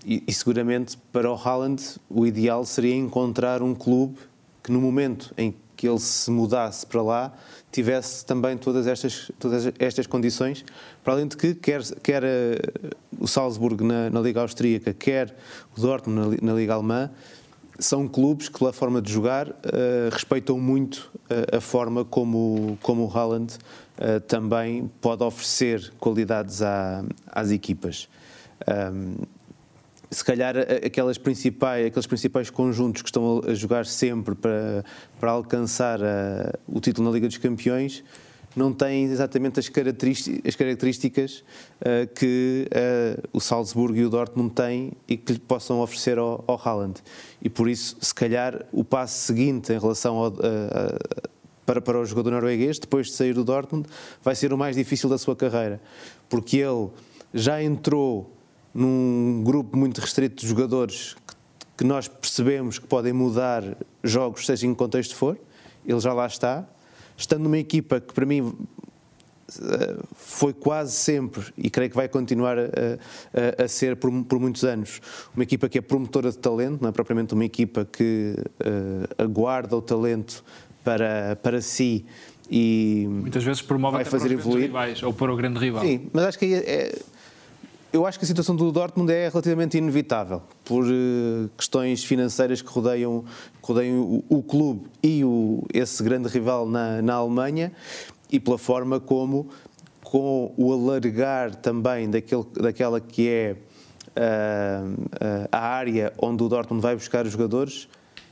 [0.05, 4.17] E, e, seguramente para o Haaland o ideal seria encontrar um clube
[4.63, 7.35] que no momento em que ele se mudasse para lá
[7.71, 10.65] tivesse também todas estas, todas estas condições,
[11.05, 15.37] para além de que quer, quer uh, o Salzburgo na, na, Liga Austríaca, quer
[15.77, 17.11] o Dortmund na, na Liga Alemã,
[17.79, 19.55] são clubes que, pela forma de jogar, uh,
[20.11, 21.11] respeitam muito
[21.53, 23.59] a forma como, como o Haaland
[23.99, 28.09] uh, também pode oferecer qualidades à, às equipas.
[28.93, 29.17] Um,
[30.11, 34.85] se calhar aquelas principais, aqueles principais conjuntos que estão a jogar sempre para,
[35.19, 35.99] para alcançar
[36.67, 38.05] o título na Liga dos Campeões
[38.57, 41.45] não têm exatamente as características, as características
[41.81, 46.43] uh, que uh, o Salzburgo e o Dortmund têm e que lhe possam oferecer ao,
[46.47, 47.03] ao Haaland.
[47.43, 50.39] E por isso, se calhar, o passo seguinte em relação ao, uh,
[51.67, 53.89] para, para o jogador norueguês, depois de sair do Dortmund,
[54.23, 55.81] vai ser o mais difícil da sua carreira,
[56.29, 56.89] porque ele
[57.35, 58.33] já entrou
[58.73, 61.37] num grupo muito restrito de jogadores que
[61.77, 63.63] que nós percebemos que podem mudar
[64.03, 65.39] jogos, seja em que contexto for.
[65.85, 66.67] Ele já lá está.
[67.17, 68.55] Estando numa equipa que, para mim,
[70.15, 74.65] foi quase sempre, e creio que vai continuar a, a, a ser por, por, muitos
[74.65, 75.01] anos,
[75.35, 79.77] uma equipa que é promotora de talento, não é propriamente uma equipa que uh, aguarda
[79.77, 80.45] o talento
[80.87, 82.07] para, para si
[82.49, 85.85] e muitas vezes promove vai fazer evoluir rivais ou para o grande rival.
[85.85, 86.97] Sim, mas acho que é,
[87.93, 92.69] eu acho que a situação do Dortmund é relativamente inevitável por uh, questões financeiras que
[92.69, 93.25] rodeiam,
[93.61, 97.73] que rodeiam o, o, clube e o, esse grande rival na, na Alemanha
[98.31, 99.49] e pela forma como,
[100.05, 103.57] com o alargar também daquele, daquela que é
[104.17, 107.89] uh, uh, a área onde o Dortmund vai buscar os jogadores,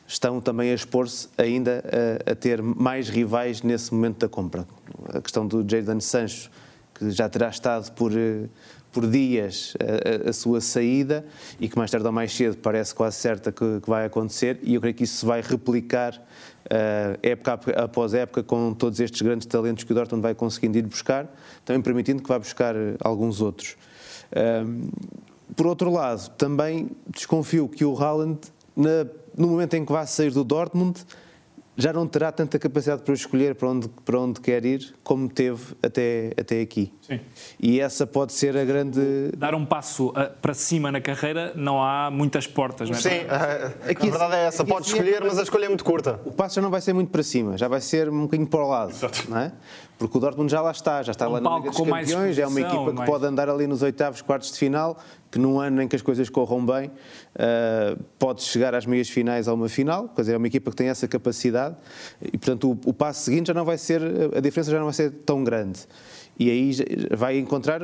[0.07, 1.83] estão também a expor-se ainda
[2.27, 4.67] a, a, ter mais rivais nesse momento da compra.
[5.09, 6.51] A questão do Jadon Sancho,
[6.95, 8.49] que já terá estado por, uh,
[8.93, 11.25] por dias a, a, sua saída
[11.59, 14.75] e que mais tarde ou mais cedo parece quase certa que, que vai acontecer, e
[14.75, 19.47] eu creio que isso se vai replicar uh, época após época, com todos estes grandes
[19.47, 21.27] talentos que o Dortmund vai conseguindo ir buscar,
[21.65, 23.77] também permitindo que vá buscar eh, alguns outros.
[24.31, 24.89] Uh,
[25.57, 28.39] por outro lado, também desconfio que o Haaland,
[28.77, 29.07] na,
[29.37, 31.05] no momento em que vai sair do Dortmund,
[31.77, 35.75] já não terá tanta capacidade para escolher para onde, para onde quer ir como teve
[35.83, 36.93] até, até aqui.
[37.03, 37.21] Sim.
[37.61, 39.01] E essa pode ser a grande.
[39.37, 43.01] Dar um passo uh, para cima na carreira, não há muitas portas, não é?
[43.01, 46.21] Sim, a, aqui, a verdade é essa, pode escolher, mas a escolha é muito curta.
[46.25, 48.65] O passo já não vai ser muito para cima, já vai ser um bocadinho para
[48.65, 48.91] o lado.
[48.91, 49.29] Exato.
[49.29, 49.53] Não é?
[49.99, 52.47] Porque o Dortmund já lá está, já está um lá na Liga dos Campeões, é
[52.47, 53.09] uma equipa que mais...
[53.09, 54.99] pode andar ali nos oitavos, quartos de final,
[55.31, 59.47] que num ano em que as coisas corram bem, uh, pode chegar às meias finais
[59.47, 61.77] a uma final, quer dizer, é uma equipa que tem essa capacidade
[62.21, 64.03] e, portanto, o, o passo seguinte já não vai ser,
[64.37, 65.81] a diferença já não vai ser tão grande.
[66.39, 66.73] E aí
[67.17, 67.81] vai encontrar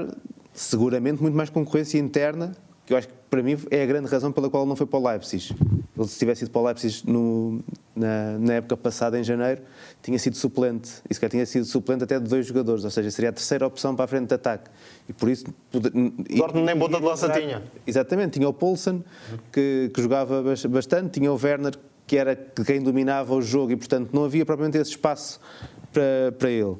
[0.52, 2.52] seguramente muito mais concorrência interna
[2.90, 4.84] que eu acho que para mim é a grande razão pela qual ele não foi
[4.84, 5.54] para o Leipzig.
[5.96, 7.60] Ele, se tivesse ido para o Leipzig no,
[7.94, 9.62] na, na, época passada, em janeiro,
[10.02, 10.90] tinha sido suplente.
[11.08, 13.94] E sequer tinha sido suplente até de dois jogadores, ou seja, seria a terceira opção
[13.94, 14.68] para a frente de ataque.
[15.08, 15.44] E por isso.
[15.72, 17.62] Dortmund nem bota de lança tinha.
[17.86, 19.04] Exatamente, tinha o Poulsen,
[19.52, 21.74] que, que jogava bastante, tinha o Werner,
[22.08, 25.38] que era quem dominava o jogo, e portanto não havia propriamente esse espaço
[25.92, 26.74] para, para ele.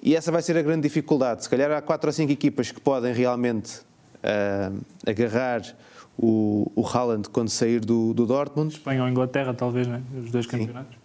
[0.00, 1.42] E essa vai ser a grande dificuldade.
[1.42, 3.89] Se calhar há quatro ou cinco equipas que podem realmente
[4.24, 5.62] uh, agarrar
[6.18, 8.74] o, o Haaland quando sair do, do Dortmund.
[8.74, 10.02] Espanha ou Inglaterra, talvez, né?
[10.22, 10.98] os dois campeonatos.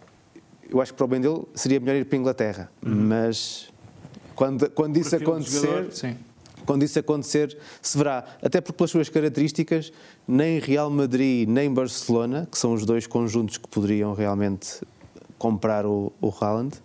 [0.68, 2.94] Eu acho que para o bem dele seria melhor ir para a Inglaterra, uhum.
[2.94, 3.72] mas
[4.34, 6.16] quando, quando isso acontecer, jogador,
[6.66, 9.92] quando isso acontecer, se verá, até porque pelas suas características,
[10.26, 14.82] nem Real Madrid nem Barcelona, que são os dois conjuntos que poderiam realmente
[15.38, 16.76] comprar o, o Haaland,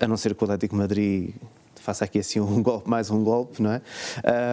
[0.00, 1.34] a não ser que o Atlético Madrid
[1.82, 3.82] faça aqui assim um golpe, mais um golpe, não é?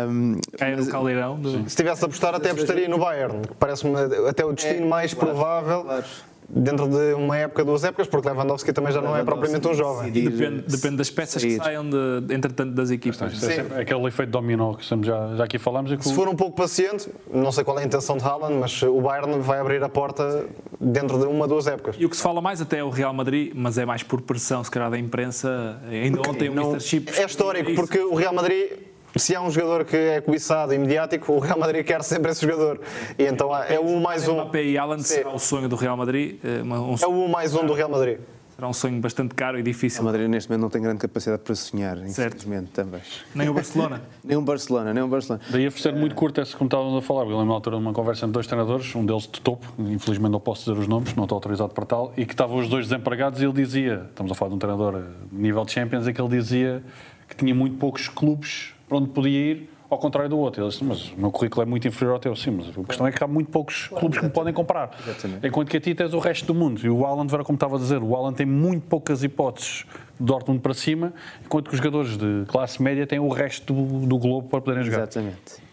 [0.07, 1.39] Um, Cai no caldeirão.
[1.39, 1.69] Do...
[1.69, 3.95] Se tivesse a apostar, até apostaria no Bayern, que parece-me
[4.27, 5.83] até o destino é, mais claro, provável.
[5.83, 6.05] Claro
[6.49, 10.11] dentro de uma época, duas épocas, porque Lewandowski também já não é propriamente um jovem.
[10.11, 13.37] Depende, depende das peças que saiam, de, entretanto, das equipas.
[13.37, 13.53] Sim.
[13.75, 15.91] É aquele efeito dominó que já, já aqui falamos.
[15.91, 18.81] É Se for um pouco paciente, não sei qual é a intenção de Haaland, mas
[18.81, 20.45] o Bayern vai abrir a porta
[20.79, 21.95] dentro de uma, duas épocas.
[21.99, 24.21] E o que se fala mais até é o Real Madrid, mas é mais por
[24.21, 25.79] pressão, se calhar, da imprensa.
[25.89, 26.81] Ainda porque ontem o não, Mr.
[26.81, 27.19] Chips...
[27.19, 28.71] É histórico, porque o Real Madrid
[29.15, 32.45] se há um jogador que é cobiçado e mediático, o Real Madrid quer sempre esse
[32.45, 32.79] jogador.
[33.17, 34.35] E então é o mais um.
[34.35, 36.39] Mbappé e Alan será o sonho do Real Madrid.
[36.43, 38.19] Eh, um é o mais um do Real Madrid.
[38.55, 40.01] Será um sonho bastante caro e difícil.
[40.01, 42.99] O Madrid neste momento não tem grande capacidade para sonhar, infelizmente também.
[43.33, 44.01] Nem o Barcelona.
[44.21, 45.41] nem o Barcelona, nem o Barcelona.
[45.49, 47.21] Daí a ser muito curto esse como estávamos a falar.
[47.21, 50.31] Eu lembro na altura de uma conversa entre dois treinadores, um deles de topo, infelizmente
[50.31, 52.85] não posso dizer os nomes, não estou autorizado para tal, e que estavam os dois
[52.85, 56.21] desempregados e ele dizia, estamos a falar de um treinador nível de Champions, em que
[56.21, 56.83] ele dizia
[57.29, 60.61] que tinha muito poucos clubes para onde podia ir ao contrário do outro.
[60.61, 62.35] Ele disse, mas o meu currículo é muito inferior ao teu.
[62.35, 64.91] Sim, mas a questão é que há muito poucos clubes que me podem comprar.
[65.01, 65.47] Exatamente.
[65.47, 66.81] Enquanto que a ti tens o resto do mundo.
[66.83, 69.85] E o Alan, era como estava a dizer, o Alan tem muito poucas hipóteses
[70.19, 74.05] de Dortmund para cima, enquanto que os jogadores de classe média têm o resto do,
[74.05, 75.03] do globo para poderem jogar.
[75.03, 75.69] Exatamente.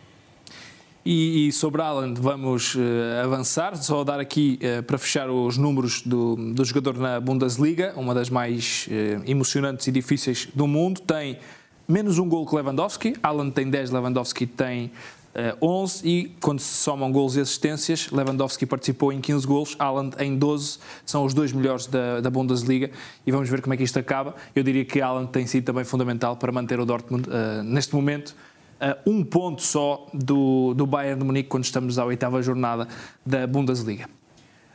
[1.04, 2.80] E, e, sobre Alan vamos uh,
[3.22, 8.12] avançar, só dar aqui uh, para fechar os números do, do jogador na Bundesliga, uma
[8.12, 11.00] das mais uh, emocionantes e difíceis do mundo.
[11.00, 11.38] Tem
[11.88, 13.14] menos um gol que Lewandowski.
[13.22, 14.90] Alan tem 10, Lewandowski tem uh,
[15.34, 20.10] eh, 11 e quando se somam gols e assistências, Lewandowski participou em 15 gols, Alan
[20.18, 22.90] em 12, são os dois melhores da, da Bundesliga
[23.26, 24.34] e vamos ver como é que isto acaba.
[24.54, 28.34] Eu diria que Alan tem sido também fundamental para manter o Dortmund uh, neste momento.
[28.80, 32.88] Uh, um ponto só do, do Bayern de Munique quando estamos à oitava jornada
[33.24, 34.08] da Bundesliga.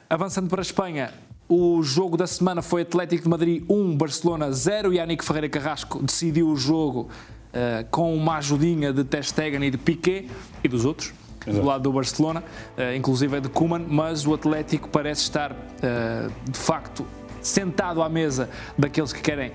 [0.10, 1.14] Avançando para a Espanha,
[1.52, 4.94] o jogo da semana foi Atlético de Madrid 1, Barcelona 0.
[4.94, 7.10] Yannick Ferreira Carrasco decidiu o jogo
[7.50, 10.30] uh, com uma ajudinha de Ter Stegen e de Piquet
[10.64, 11.14] e dos outros.
[11.46, 12.42] do lado do Barcelona,
[12.78, 17.06] uh, inclusive é de Koeman, mas o Atlético parece estar, uh, de facto,
[17.42, 19.52] sentado à mesa daqueles que querem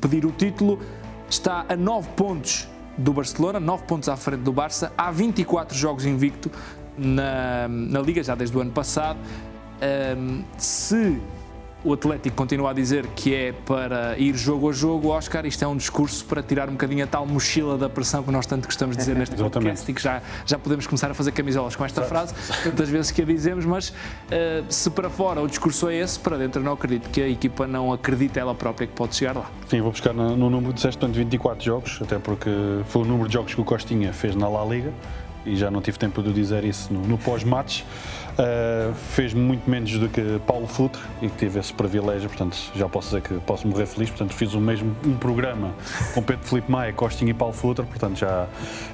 [0.00, 0.78] pedir o título.
[1.28, 6.04] Está a 9 pontos do Barcelona, 9 pontos à frente do Barça, há 24 jogos
[6.04, 6.50] invicto
[6.96, 9.18] na, na Liga, já desde o ano passado.
[9.82, 11.20] Um, se
[11.86, 15.68] o Atlético continua a dizer que é para ir jogo a jogo, Oscar, isto é
[15.68, 18.96] um discurso para tirar um bocadinho a tal mochila da pressão que nós tanto gostamos
[18.96, 22.02] de dizer neste podcast e que já, já podemos começar a fazer camisolas com esta
[22.02, 22.34] frase,
[22.64, 26.36] tantas vezes que a dizemos, mas uh, se para fora o discurso é esse, para
[26.36, 29.50] dentro eu não acredito que a equipa não acredita ela própria que pode chegar lá.
[29.68, 32.50] Sim, vou buscar no, no número de 6, portanto 24 jogos, até porque
[32.88, 34.92] foi o número de jogos que o Costinha fez na La Liga
[35.46, 37.82] e já não tive tempo de dizer isso no, no pós-match.
[38.36, 42.86] Uh, fez muito menos do que Paulo Futre e que tive esse privilégio, portanto já
[42.86, 44.10] posso dizer que posso morrer feliz.
[44.10, 45.74] Portanto, fiz o mesmo um programa
[46.12, 48.46] com Pedro Felipe Maia, Costinha e Paulo Futre, portanto já,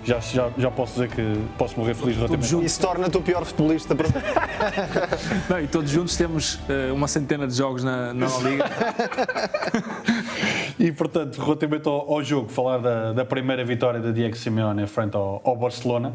[0.04, 2.64] já, já, já posso dizer que posso morrer feliz relativamente.
[2.64, 4.08] Isso torna-te o pior futebolista para
[5.50, 8.64] Não, e todos juntos temos uh, uma centena de jogos na, na Liga.
[10.78, 15.16] e portanto, relativamente ao, ao, jogo, falar da, da primeira vitória da Diego Simeone frente
[15.16, 16.14] ao, ao Barcelona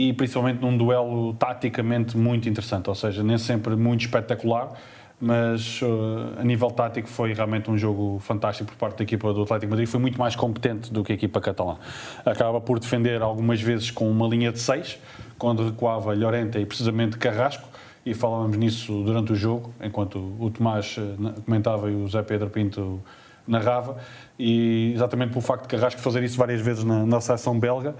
[0.00, 4.72] e principalmente num duelo taticamente muito interessante, ou seja, nem sempre muito espetacular,
[5.20, 9.42] mas uh, a nível tático foi realmente um jogo fantástico por parte da equipa do
[9.42, 11.76] Atlético Madrid, foi muito mais competente do que a equipa catalã.
[12.24, 14.98] Acaba por defender algumas vezes com uma linha de 6,
[15.36, 17.68] quando recuava Llorente e precisamente Carrasco,
[18.06, 22.48] e falávamos nisso durante o jogo, enquanto o Tomás uh, comentava e o Zé Pedro
[22.48, 23.02] Pinto
[23.46, 23.98] narrava,
[24.38, 27.94] e exatamente pelo facto de Carrasco fazer isso várias vezes na, na seleção belga,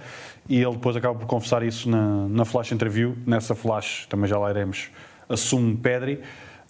[0.48, 3.16] e ele depois acaba por confessar isso na, na flash interview.
[3.26, 4.90] Nessa flash, também já lá iremos,
[5.28, 6.20] assume Pedri,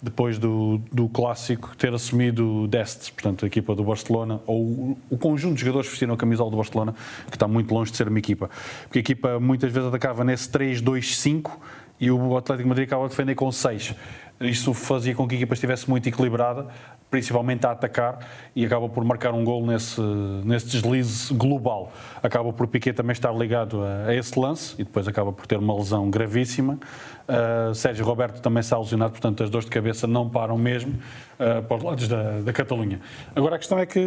[0.01, 5.55] depois do, do clássico ter assumido Dest, portanto, a equipa do Barcelona, ou o, conjunto
[5.55, 6.95] de jogadores que vestiram a camisola do Barcelona,
[7.29, 8.49] que está muito longe de ser uma equipa.
[8.83, 11.51] Porque a equipa muitas vezes atacava nesse 3-2-5
[11.99, 13.93] e o Atlético Madrid acaba de defender com 6.
[14.41, 16.67] Isso fazia com que a equipa estivesse muito equilibrada,
[17.09, 18.19] principalmente a atacar,
[18.55, 20.01] e acaba por marcar um gol nesse,
[20.43, 21.91] nesse deslize global.
[22.23, 25.57] Acaba por Piquet também estar ligado a, a esse lance e depois acaba por ter
[25.57, 26.79] uma lesão gravíssima.
[27.27, 30.93] Uh, Sérgio Roberto também está lesionado, portanto as dores de cabeça não param mesmo
[31.39, 32.99] uh, para os lados da, da Catalunha.
[33.35, 33.99] Agora a questão é que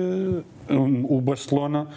[0.69, 1.89] um, o Barcelona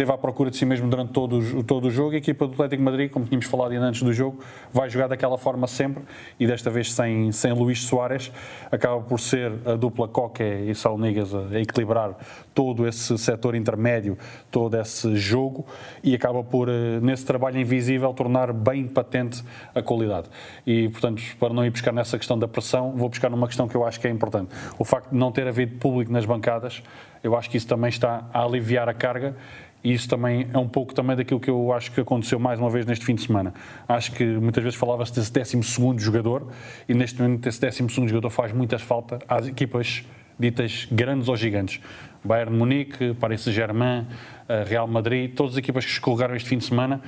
[0.00, 2.14] esteve à procura de si mesmo durante todo o, todo o jogo.
[2.14, 4.40] A equipa do Atlético Madrid, como tínhamos falado antes do jogo,
[4.72, 6.02] vai jogar daquela forma sempre
[6.38, 8.32] e desta vez sem, sem Luís Soares.
[8.70, 12.16] Acaba por ser a dupla Coque e Salnigas a, a equilibrar
[12.54, 14.16] todo esse setor intermédio,
[14.50, 15.66] todo esse jogo
[16.02, 20.28] e acaba por, eh, nesse trabalho invisível, tornar bem patente a qualidade.
[20.66, 23.76] E, portanto, para não ir buscar nessa questão da pressão, vou buscar numa questão que
[23.76, 24.50] eu acho que é importante.
[24.78, 26.82] O facto de não ter havido público nas bancadas,
[27.22, 29.36] eu acho que isso também está a aliviar a carga
[29.82, 32.68] e isso também é um pouco também daquilo que eu acho que aconteceu mais uma
[32.68, 33.54] vez neste fim de semana.
[33.88, 36.48] Acho que muitas vezes falava-se desse 12 jogador
[36.88, 40.04] e neste momento esse 12 jogador faz muitas falta às equipas
[40.38, 41.80] ditas grandes ou gigantes.
[42.22, 44.06] Bayern Munique, Paris Saint-Germain,
[44.48, 47.00] eh, Real Madrid, todas as equipas que escorregaram este fim de semana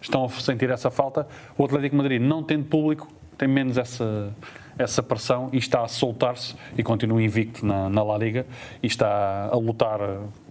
[0.00, 1.26] estão a sentir essa falta.
[1.58, 4.32] O Atlético Madrid, não tendo público, tem menos essa,
[4.78, 8.46] essa pressão e está a soltar-se e continua invicto na, na La Liga
[8.82, 10.00] e está a lutar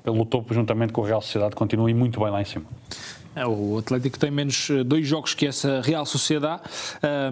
[0.06, 2.66] pelo topo juntamente com a Real Sociedade, continua muito bem lá em cima.
[3.36, 6.62] É, o Atlético tem menos eh, dois jogos que essa Real Sociedade.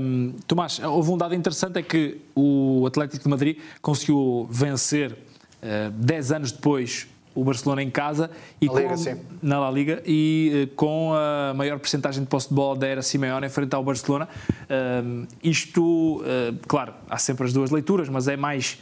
[0.02, 5.92] Um, Tomás, houve um dado interessante, é que o Atlético de Madrid conseguiu vencer uh,
[5.92, 9.20] 10 anos depois o Barcelona em casa e na, Liga, sim.
[9.42, 13.02] na La Liga e uh, com a maior percentagem de posse de bola da era
[13.02, 14.28] Simeone em frente ao Barcelona.
[14.64, 16.24] Uh, isto, uh,
[16.68, 18.80] claro, há sempre as duas leituras, mas é mais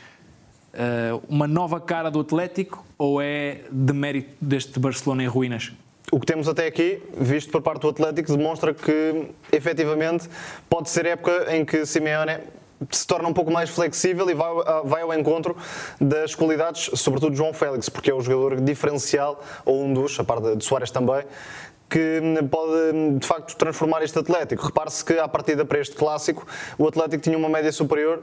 [1.27, 5.72] uma nova cara do Atlético ou é de mérito deste Barcelona em ruínas?
[6.12, 10.30] o que temos até aqui, visto por parte do Atlético, demonstra que efetivamente
[10.70, 12.38] pode ser época em que Simeone
[12.90, 14.50] se torna um pouco mais flexível e vai,
[14.84, 15.56] vai ao encontro
[16.02, 20.24] das qualidades, sobretudo de João Félix, porque é o jogador diferencial, ou um dos, a
[20.26, 21.24] par de Soares também,
[21.90, 24.66] que pode de facto transformar este Atlético.
[24.66, 26.46] Repare-se que, à partida para este clássico,
[26.78, 28.22] o Atlético tinha uma média superior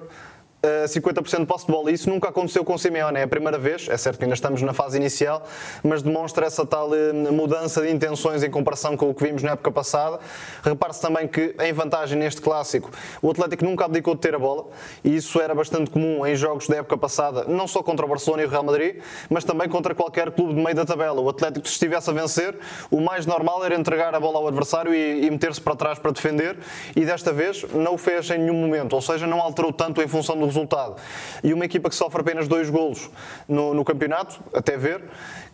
[0.62, 1.90] 50% de posse de bola.
[1.92, 3.88] Isso nunca aconteceu com o Simeone, é a primeira vez.
[3.88, 5.46] É certo que ainda estamos na fase inicial,
[5.84, 9.52] mas demonstra essa tal eh, mudança de intenções em comparação com o que vimos na
[9.52, 10.18] época passada.
[10.64, 12.90] Repare-se também que, em vantagem neste clássico,
[13.22, 14.66] o Atlético nunca abdicou de ter a bola,
[15.04, 18.42] e isso era bastante comum em jogos da época passada, não só contra o Barcelona
[18.42, 18.96] e o Real Madrid,
[19.30, 21.20] mas também contra qualquer clube de meio da tabela.
[21.20, 22.58] O Atlético, se estivesse a vencer,
[22.90, 26.10] o mais normal era entregar a bola ao adversário e, e meter-se para trás para
[26.10, 26.58] defender,
[26.96, 30.08] e desta vez não o fez em nenhum momento, ou seja, não alterou tanto em
[30.08, 30.96] função do resultado.
[31.42, 33.08] E uma equipa que sofre apenas dois golos
[33.46, 35.04] no, no campeonato, até ver,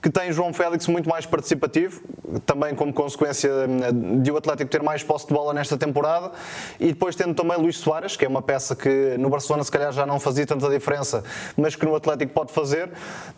[0.05, 2.03] que tem João Félix muito mais participativo,
[2.45, 6.31] também como consequência hum, de o Atlético ter mais posse de bola nesta temporada,
[6.79, 9.91] e depois tendo também Luís Soares, que é uma peça que no Barcelona se calhar
[9.93, 11.25] já não fazia tanta diferença,
[11.57, 12.91] mas que no Atlético pode fazer,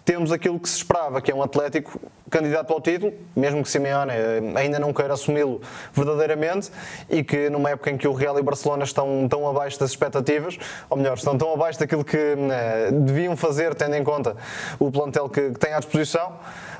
[0.04, 4.10] temos aquilo que se esperava, que é um Atlético candidato ao título, mesmo que Simeone
[4.10, 5.60] hum, ainda não queira assumi-lo
[5.92, 6.72] verdadeiramente,
[7.08, 9.90] e que numa época em que o Real e o Barcelona estão tão abaixo das
[9.90, 10.58] expectativas,
[10.90, 14.34] ou melhor, estão tão abaixo daquilo que hum, deviam fazer, tendo em conta
[14.80, 16.32] o plantel que, que têm à disposição,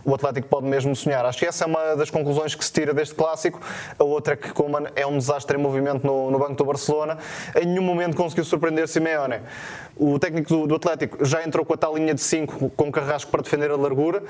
[0.07, 1.27] o Atlético pode mesmo sonhar.
[1.27, 3.61] Acho que essa é uma das conclusões que se tira deste clássico.
[3.99, 7.19] A outra é que Koeman é um desastre em movimento no, no banco do Barcelona.
[7.61, 9.41] Em nenhum momento conseguiu surpreender Simeone.
[9.99, 13.31] O técnico do, do, Atlético já entrou com a tal linha de 5 com Carrasco
[13.31, 14.23] para defender a largura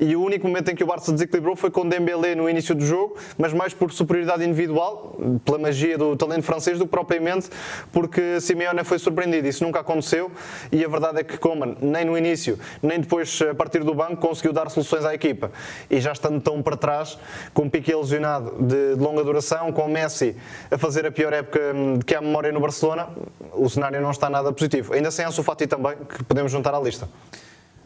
[0.00, 2.84] e o único momento em que o Barça desequilibrou foi com Dembélé no início do
[2.84, 7.50] jogo, mas mais por superioridade individual, pela magia do talento francês, do que propriamente
[7.92, 9.48] porque Simeone foi surpreendido.
[9.48, 10.30] Isso nunca aconteceu
[10.70, 14.18] e a verdade é que Coman, nem no início, nem depois a partir do banco,
[14.18, 15.50] conseguiu dar soluções à equipa.
[15.90, 17.18] E já estando tão para trás,
[17.52, 20.36] com Piqué lesionado de, de longa duração, com Messi
[20.70, 23.08] a fazer a pior época hum, que há memória no Barcelona,
[23.52, 24.94] o cenário não está nada positivo.
[24.94, 27.08] Ainda sem Ansu Fati também, que podemos juntar à lista.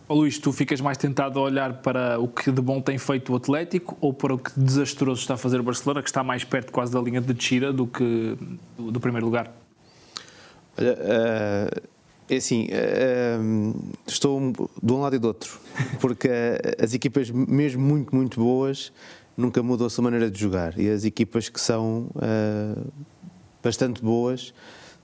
[0.08, 3.32] Oh, Luís, tu ficas mais tentado a olhar para o que de bom tem feito
[3.32, 6.44] o Atlético ou para o que desastroso está a fazer o Barcelona, que está mais
[6.44, 8.36] perto quase da linha de descida do que
[8.76, 9.50] do, do primeiro lugar?
[10.76, 11.82] Olha, uh,
[12.28, 15.58] é assim, uh, estou de um lado e do outro,
[16.00, 18.92] porque uh, as equipas, mesmo muito, muito boas,
[19.36, 20.78] nunca mudam a sua maneira de jogar.
[20.78, 22.08] E as equipas que são
[23.62, 24.52] bastante boas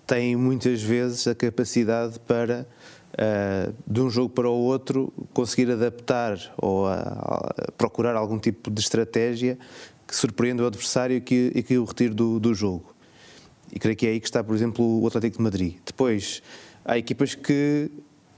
[0.08, 2.66] têm muitas vezes a capacidade para,
[3.12, 8.70] uh, de um jogo para o outro, conseguir adaptar ou a, a procurar algum tipo
[8.70, 9.58] de estratégia
[10.06, 12.94] que surpreenda o adversário e que, e que o retire do, do jogo.
[13.70, 15.74] E creio que é aí que está, por exemplo, o Atlético de Madrid.
[15.84, 16.42] Depois,
[16.82, 17.90] há equipas que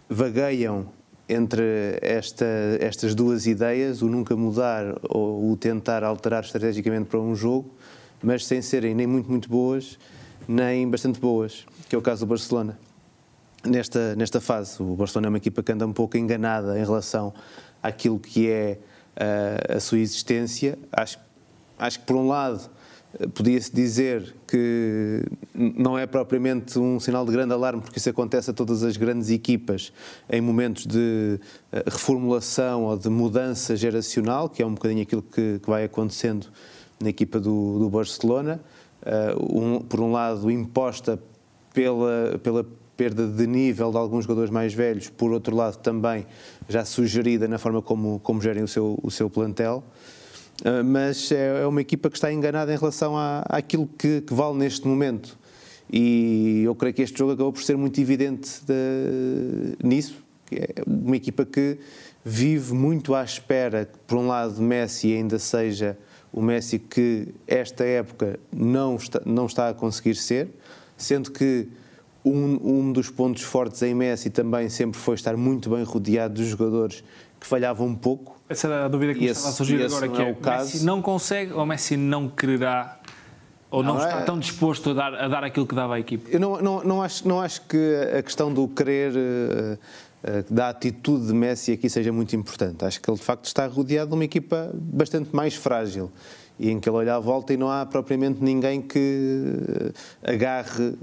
[0.09, 0.89] vagueiam
[1.29, 2.45] entre esta,
[2.81, 7.73] estas duas ideias, o nunca mudar ou o tentar alterar estrategicamente para um jogo,
[8.21, 9.97] mas sem serem nem muito, muito boas,
[10.49, 12.79] nem bastante boas, que é o caso do Barcelona.
[13.65, 17.33] Nesta, nesta fase, o Barcelona é uma equipa que anda um pouco enganada em relação
[17.83, 18.79] àquilo que é
[19.17, 20.79] uh, a sua existência.
[20.91, 21.19] Acho,
[21.79, 22.71] acho que, por um lado,
[23.35, 25.25] podia-se dizer que
[25.55, 29.31] não é propriamente um sinal de grande alarme, porque isso acontece a todas as grandes
[29.31, 29.93] equipas
[30.31, 31.41] em momentos de
[31.73, 36.47] eh, reformulação ou de mudança geracional, que é um bocadinho aquilo que, que vai acontecendo
[37.01, 38.61] na equipa do, do Barcelona.
[39.03, 41.19] Uh, um, por um lado, imposta
[41.73, 46.27] pela, pela perda de nível de alguns jogadores mais velhos, por outro lado, também
[46.69, 49.83] já sugerida na forma como, como gerem o seu, o seu plantel.
[50.61, 54.35] Uh, mas é, é, uma equipa que está enganada em relação à, àquilo que, que,
[54.35, 55.39] vale neste momento.
[55.91, 60.23] E eu creio que este jogo acabou por ser muito evidente de, nisso.
[60.45, 61.79] Que é uma equipa que
[62.23, 65.97] vive muito à espera que, por um lado, Messi ainda seja
[66.33, 70.49] o Messi que esta época não está, não está a conseguir ser,
[70.97, 71.69] sendo que
[72.25, 76.45] um, um dos pontos fortes em Messi também sempre foi estar muito bem rodeado de
[76.45, 77.03] jogadores
[77.39, 78.39] que falhavam um pouco.
[78.49, 80.73] Essa era a dúvida que me estava a surgir agora, que é, é o caso.
[80.73, 83.01] Messi não consegue ou Messi não quererá
[83.71, 84.25] ou não, não está é...
[84.25, 86.35] tão disposto a dar, a dar aquilo que dava à equipe?
[86.35, 89.79] Eu não, não, não, acho, não acho que a questão do querer uh,
[90.51, 92.85] da atitude de Messi aqui seja muito importante.
[92.85, 96.11] Acho que ele de facto está rodeado de uma equipa bastante mais frágil
[96.59, 100.95] e em que ele olha à volta e não há propriamente ninguém que agarre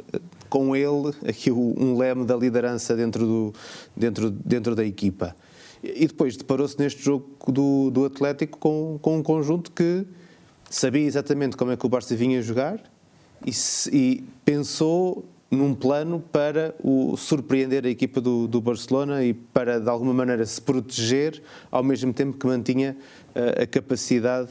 [0.49, 3.53] com ele aqui um leme da liderança dentro, do,
[3.95, 5.35] dentro, dentro da equipa.
[5.83, 10.05] E depois deparou-se neste jogo do, do Atlético com, com um conjunto que
[10.69, 12.79] sabia exatamente como é que o Barça vinha jogar
[13.45, 13.51] e,
[13.91, 19.89] e pensou num plano para o, surpreender a equipa do, do, Barcelona e para, de
[19.89, 22.97] alguma maneira, se proteger, ao mesmo tempo que mantinha
[23.29, 24.49] uh, a capacidade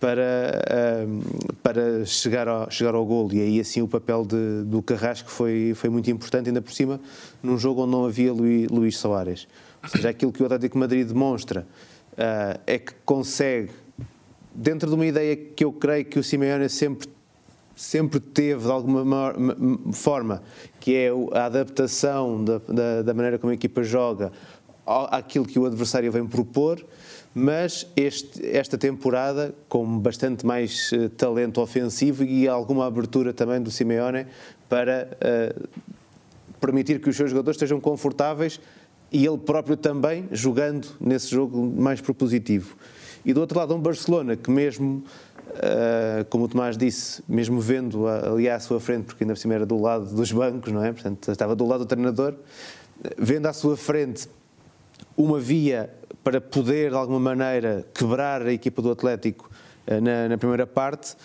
[0.00, 0.62] para,
[1.04, 3.34] uh, para chegar, ao, chegar ao golo.
[3.34, 6.98] E aí, assim, o papel de, do Carrasco foi, foi muito importante, ainda por cima,
[7.42, 9.46] num jogo onde não havia Luís, Luís Soares.
[9.82, 11.66] Ou seja, aquilo que o Atlético Madrid demonstra
[12.12, 13.70] uh, é que consegue,
[14.54, 17.08] dentro de uma ideia que eu creio que o Simeone sempre
[17.78, 19.04] sempre teve de alguma
[19.92, 20.42] forma,
[20.80, 24.32] que é a adaptação da, da, da maneira como a equipa joga
[24.84, 26.84] àquilo que o adversário vem propor,
[27.32, 33.70] mas este, esta temporada com bastante mais uh, talento ofensivo e alguma abertura também do
[33.70, 34.26] Simeone
[34.68, 35.68] para uh,
[36.58, 38.60] permitir que os seus jogadores estejam confortáveis
[39.12, 42.76] e ele próprio também jogando nesse jogo mais propositivo.
[43.24, 45.04] E do outro lado, um Barcelona que mesmo
[45.58, 49.54] Uh, como o Tomás disse, mesmo vendo ali à sua frente, porque ainda por cima
[49.54, 50.92] era do lado dos bancos, não é?
[50.92, 52.34] Portanto, estava do lado do treinador,
[53.18, 54.28] vendo à sua frente
[55.16, 55.90] uma via
[56.22, 59.50] para poder, de alguma maneira, quebrar a equipa do Atlético
[59.88, 61.16] uh, na, na, primeira parte,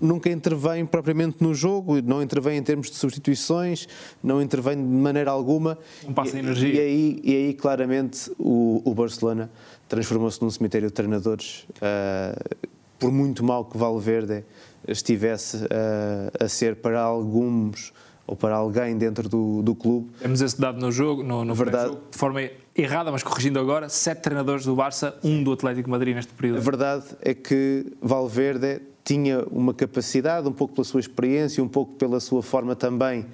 [0.00, 3.86] nunca intervém propriamente no jogo, não intervém em termos de substituições,
[4.22, 5.76] não intervém de maneira alguma.
[6.08, 6.72] Um passo de energia.
[6.72, 9.50] E, e, aí, e aí, claramente, o, o Barcelona
[9.90, 11.66] transformou-se num cemitério de treinadores.
[11.74, 14.44] Uh, por muito mal que Valverde
[14.86, 17.92] estivesse a, a ser para alguns
[18.26, 20.10] ou para alguém dentro do, do clube.
[20.20, 23.88] Temos esse dado no jogo, no, no verdade, jogo, de forma errada, mas corrigindo agora,
[23.88, 26.58] sete treinadores do Barça, um do Atlético Madrid neste período.
[26.58, 31.92] A verdade é que Valverde tinha uma capacidade, um pouco pela sua experiência, um pouco
[31.94, 33.26] pela sua forma também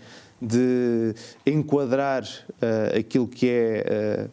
[0.42, 1.14] de
[1.46, 4.30] enquadrar uh, aquilo que é uh,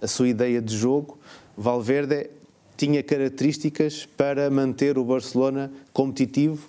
[0.00, 1.18] a sua ideia de jogo.
[1.56, 2.30] Valverde
[2.82, 6.66] tinha características para manter o Barcelona competitivo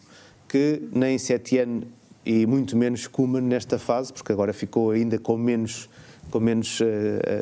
[0.48, 1.82] que nem Setien
[2.24, 5.90] e muito menos Koeman nesta fase, porque agora ficou ainda com menos,
[6.30, 6.84] com menos uh,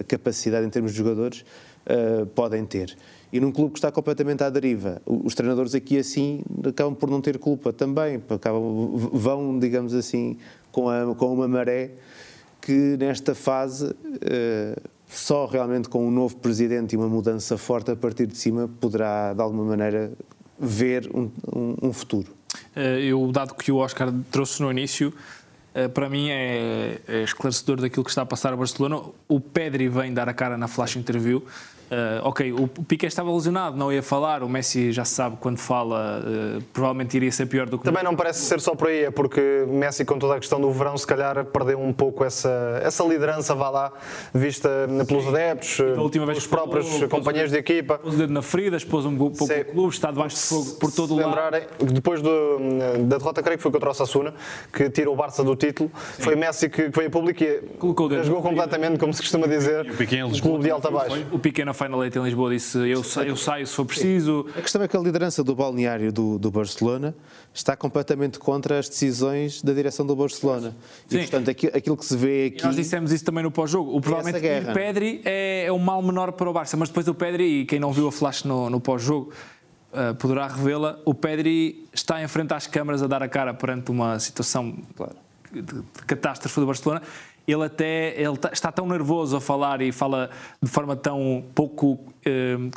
[0.07, 1.43] capacidade em termos de jogadores,
[1.85, 2.95] uh, podem ter.
[3.33, 7.19] E num clube que está completamente à deriva, os treinadores aqui assim acabam por não
[7.19, 10.37] ter culpa também, acabam, vão, digamos assim,
[10.71, 11.91] com, a, com uma maré
[12.61, 14.81] que nesta fase uh,
[15.11, 19.33] só realmente com um novo presidente e uma mudança forte a partir de cima poderá,
[19.33, 20.11] de alguma maneira,
[20.57, 22.33] ver um, um, um futuro.
[22.75, 25.13] Eh, eu, dado que o Oscar trouxe no início,
[25.73, 29.01] eh, para mim é, é esclarecedor daquilo que está a passar a Barcelona.
[29.27, 31.43] O Pedri vem dar a cara na flash interview
[31.91, 35.57] Uh, ok, o Piqué estava lesionado, não ia falar, o Messi já se sabe quando
[35.57, 37.83] fala, uh, provavelmente iria ser pior do que...
[37.83, 40.71] Também não parece ser só por aí, é porque Messi com toda a questão do
[40.71, 43.91] verão se calhar perdeu um pouco essa, essa liderança, vá lá,
[44.33, 44.69] vista
[45.05, 47.97] pelos adeptos, pelos próprios falou, companheiros de equipa.
[47.97, 49.59] Pôs o dedo na ferida, expôs um pouco Sim.
[49.59, 51.27] o clube, está debaixo de fogo por todo o lado.
[51.27, 52.57] lembrarem, depois do,
[53.05, 54.33] da derrota, creio que foi contra o Sassuna,
[54.71, 56.23] que tirou o Barça do título, Sim.
[56.23, 59.85] foi Messi que, que veio a público e Colocou jogou completamente, como se costuma dizer,
[59.91, 61.25] o, clube de alta baixo.
[61.33, 64.45] O Piqué na Final Eight em Lisboa disse eu, eu saio se for preciso.
[64.55, 67.15] A questão é que a liderança do balneário do, do Barcelona
[67.51, 70.75] está completamente contra as decisões da direção do Barcelona.
[71.07, 71.17] Sim.
[71.17, 72.61] E, portanto, aquilo, aquilo, que se vê aqui...
[72.61, 73.95] E nós dissemos isso também no pós-jogo.
[73.95, 74.37] O provavelmente
[74.69, 77.65] o Pedri é, é um mal menor para o Barça, mas depois o Pedri, e
[77.65, 79.31] quem não viu a flash no, no pós-jogo,
[79.91, 80.97] Uh, poderá revê-la.
[81.03, 85.17] O Pedri está em frente às câmaras a dar a cara perante uma situação claro.
[85.51, 87.01] de, de, catástrofe do Barcelona
[87.47, 90.29] ele até ele tá, está tão nervoso a falar e fala
[90.61, 91.99] de forma tão pouco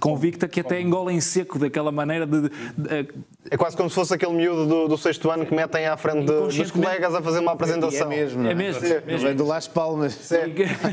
[0.01, 3.09] convicta que até engola em seco daquela maneira de, de, de,
[3.51, 6.25] É quase como se fosse aquele miúdo do, do sexto ano que metem à frente
[6.25, 8.11] dos colegas a fazer uma apresentação.
[8.11, 8.47] É mesmo.
[8.47, 8.87] É mesmo.
[8.87, 9.27] É mesmo.
[9.27, 10.31] Vem do Las Palmas.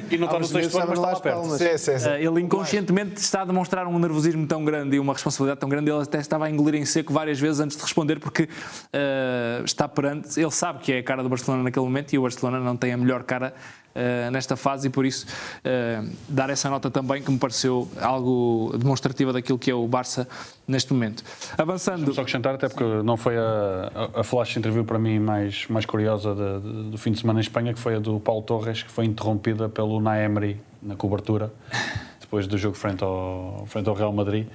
[0.09, 1.57] E, não está no sexto ano, mas está lá perto.
[1.57, 2.09] Sim, sim, sim.
[2.09, 5.89] Eh, ele inconscientemente está a demonstrar um nervosismo tão grande e uma responsabilidade tão grande,
[5.89, 9.87] ele até estava a engolir em seco várias vezes antes de responder, porque uh, está
[9.87, 10.39] perante.
[10.39, 12.91] Ele sabe que é a cara do Barcelona naquele momento e o Barcelona não tem
[12.91, 13.53] a melhor cara
[13.93, 18.73] Uh, nesta fase e por isso uh, dar essa nota também que me pareceu algo
[18.77, 20.25] demonstrativa daquilo que é o Barça
[20.65, 21.21] neste momento.
[21.57, 22.13] Avançando.
[22.13, 26.33] Só acrescentar, até porque não foi a, a, flash interview para mim mais, mais curiosa
[26.33, 28.89] de, de, do fim de semana em Espanha, que foi a do Paulo Torres, que
[28.89, 31.51] foi interrompida pelo Naemri na cobertura,
[32.21, 34.47] depois do jogo frente ao, frente ao Real Madrid.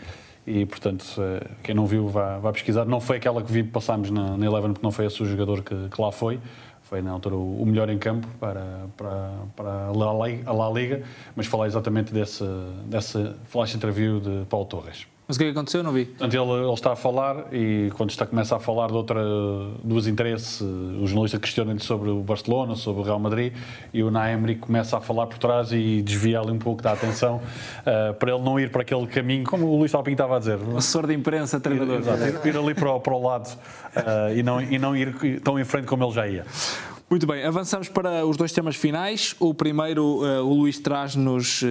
[0.46, 2.84] E, portanto, eh, quem não viu, vá, vá pesquisar.
[2.84, 5.60] Não foi aquela que vi, passámos na, na Eleven, porque não foi esse o jogador
[5.60, 6.38] que, que lá foi
[6.88, 11.02] foi na altura o melhor em campo para, para, para a La Liga,
[11.34, 12.44] mas falar exatamente desse,
[12.84, 15.06] dessa flash interview de Paulo Torres.
[15.28, 15.82] Mas o que é que aconteceu?
[15.82, 16.04] Não vi.
[16.04, 19.20] Portanto, ele, ele, está a falar e quando está, começa a falar de outra,
[19.82, 23.52] dos interesses, o jornalista questiona-lhe sobre o Barcelona, sobre o Real Madrid
[23.92, 27.40] e o Naemri começa a falar por trás e desvia ali um pouco da atenção
[27.80, 30.58] uh, para ele não ir para aquele caminho, como o Luís Alpinho estava a dizer.
[30.76, 32.02] Assessor de imprensa, treinador.
[32.44, 35.58] Ir, ir ali para o, para o lado uh, e, não, e não ir tão
[35.58, 36.44] em frente como ele já ia.
[37.08, 39.32] Muito bem, avançamos para os dois temas finais.
[39.38, 41.66] O primeiro, uh, o Luís traz-nos uh,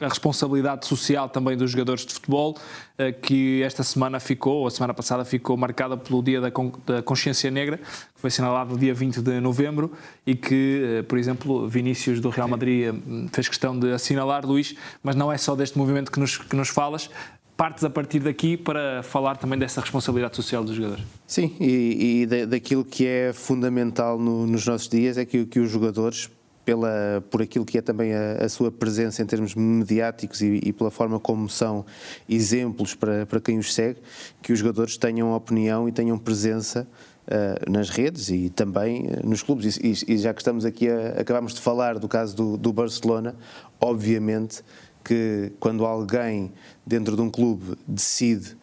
[0.00, 2.58] a responsabilidade social também dos jogadores de futebol,
[2.98, 6.72] uh, que esta semana ficou, ou a semana passada ficou marcada pelo Dia da, Con
[6.84, 9.92] da Consciência Negra, que foi assinalado no dia 20 de novembro
[10.26, 12.92] e que, por exemplo, Vinícius do Real Madrid
[13.30, 16.70] fez questão de assinalar, Luís, mas não é só deste movimento que nos, que nos
[16.70, 17.08] falas
[17.56, 21.04] partes a partir daqui para falar também dessa responsabilidade social dos jogadores.
[21.26, 25.70] Sim, e, e daquilo que é fundamental no, nos nossos dias é que, que os
[25.70, 26.30] jogadores,
[26.64, 30.72] pela, por aquilo que é também a, a sua presença em termos mediáticos e, e,
[30.72, 31.86] pela forma como são
[32.28, 34.00] exemplos para, para quem os segue,
[34.42, 36.86] que os jogadores tenham opinião e tenham presença
[37.26, 39.78] uh, nas redes e também uh, nos clubes.
[39.78, 43.34] E, e, já que estamos aqui, a, acabamos de falar do caso do, do Barcelona,
[43.80, 44.62] obviamente
[45.02, 46.52] que quando alguém
[46.86, 48.56] dentro de um clube decide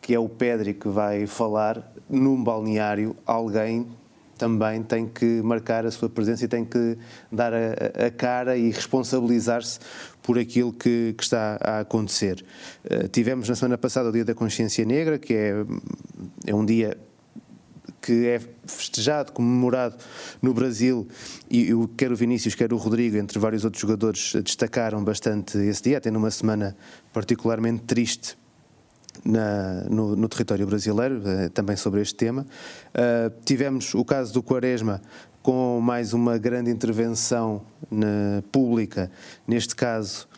[0.00, 3.86] que é o Pedri que vai falar, num balneário, alguém
[4.36, 6.96] também tem que marcar a sua presença e tem que
[7.30, 9.78] dar a, a cara e responsabilizar-se
[10.22, 12.42] por aquilo que, que, está a acontecer.
[12.84, 15.54] Uh, tivemos na semana passada o Dia da Consciência Negra, que é,
[16.46, 16.96] é um dia
[18.00, 19.96] que é festejado, comemorado
[20.40, 21.06] no Brasil
[21.50, 25.98] e quer o Vinícius, quer o Rodrigo, entre vários outros jogadores, destacaram bastante esse dia,
[25.98, 26.76] até numa semana
[27.12, 28.38] particularmente triste
[29.24, 32.46] na, no, no, território brasileiro, eh, também sobre este tema.
[32.94, 35.02] Uh, tivemos o caso do Quaresma
[35.42, 39.10] com mais uma grande intervenção na, pública,
[39.46, 40.28] neste caso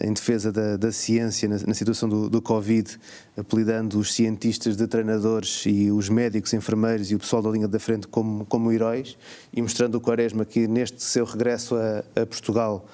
[0.00, 2.98] em defesa da, da ciência na, na, situação do, do Covid,
[3.36, 7.80] apelidando os cientistas de treinadores e os médicos, enfermeiros e o pessoal da linha da
[7.80, 9.18] frente como, como heróis,
[9.52, 12.86] e mostrando o Quaresma que neste seu regresso a, a Portugal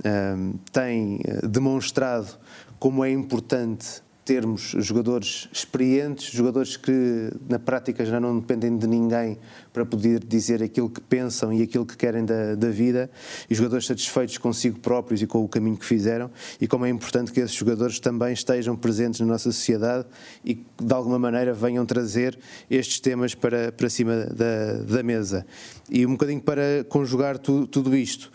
[0.00, 2.28] uh, tem demonstrado
[2.78, 9.36] como é importante termos jogadores experientes, jogadores que na prática já não dependem de ninguém
[9.72, 13.10] para poder dizer aquilo que pensam e aquilo que querem da, da vida,
[13.50, 17.32] e jogadores satisfeitos consigo próprios e com o caminho que fizeram, e como é importante
[17.32, 20.06] que esses jogadores também estejam presentes na nossa sociedade
[20.44, 22.38] e que de alguma maneira venham trazer
[22.70, 25.44] estes temas para, para cima da, da mesa.
[25.90, 28.30] E um bocadinho para conjugar tu, tudo isto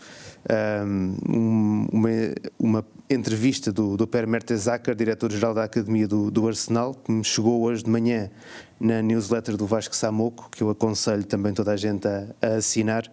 [0.86, 2.10] um, uma,
[2.58, 7.62] uma, entrevista do, do Per Mertesacker, diretor-geral da Academia do, do, Arsenal, que me chegou
[7.62, 8.30] hoje de manhã
[8.78, 13.10] na newsletter do Vasco Samoco, que eu aconselho também toda a gente a, a assinar,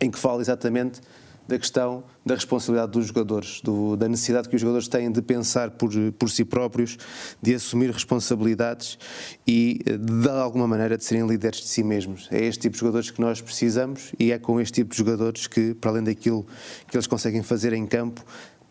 [0.00, 1.00] em que fala exatamente
[1.48, 5.70] da questão da responsabilidade dos jogadores, do, da necessidade que os jogadores têm de pensar
[5.70, 6.98] por, por si próprios,
[7.40, 8.98] de assumir responsabilidades
[9.46, 12.28] e, de alguma maneira, de serem líderes de si mesmos.
[12.30, 15.46] É este tipo de jogadores que nós precisamos e é com este tipo de jogadores
[15.46, 16.44] que, para além daquilo
[16.86, 18.22] que eles conseguem fazer em campo,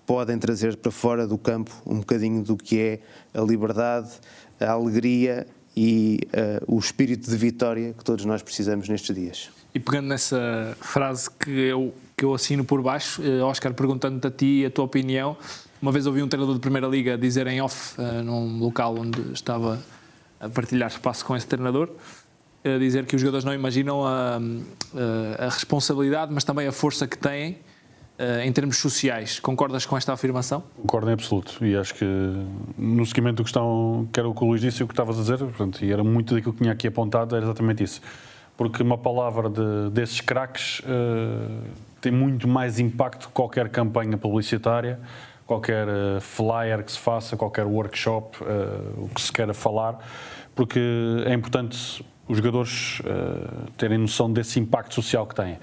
[0.08, 3.00] podem trazer para fora do campo um bocadinho do que é
[3.38, 4.10] a liberdade,
[4.58, 5.46] a alegria
[5.76, 9.50] e uh, o espírito de vitória que todos nós precisamos nestes dias.
[9.76, 14.66] E pegando nessa frase que eu, que eu assino por baixo, Oscar, perguntando-te a ti
[14.66, 15.38] a tua opinião,
[15.80, 19.34] uma vez ouvi um treinador de Primeira Liga dizer em off, uh, num local onde
[19.34, 19.80] estava
[20.40, 24.40] a partilhar espaço com esse treinador, uh, dizer que os jogadores não imaginam a,
[25.38, 27.60] a, a responsabilidade, mas também a força que têm
[28.44, 29.40] em termos sociais.
[29.40, 30.64] Concordas com esta afirmação?
[30.76, 31.64] Concordo em absoluto.
[31.66, 32.06] E acho que
[32.78, 34.94] no seguimento do que, estão, que era o que o Luís disse e o que
[34.94, 38.02] estavas a dizer, portanto, e era muito daquilo que tinha aqui apontado, era exatamente isso.
[38.56, 41.64] Porque uma palavra de, desses craques uh,
[42.02, 45.00] tem muito mais impacto que qualquer campanha publicitária,
[45.46, 48.40] qualquer uh, flyer que se faça, qualquer workshop,
[48.98, 50.00] o que se queira falar,
[50.56, 50.80] porque
[51.28, 53.02] é importante os jogadores
[53.78, 55.58] terem noção desse impacto social que têm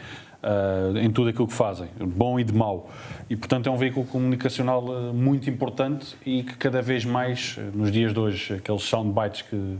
[0.44, 2.90] uh, em tudo aquilo que fazem, bom e de mau.
[3.28, 7.76] E, portanto, é um veículo comunicacional uh, muito importante e que cada vez mais, uh,
[7.76, 9.78] nos dias de hoje, aqueles soundbites que,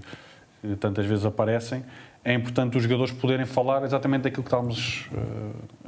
[0.62, 1.84] que tantas vezes aparecem,
[2.24, 5.08] é importante os jogadores poderem falar exatamente daquilo que estamos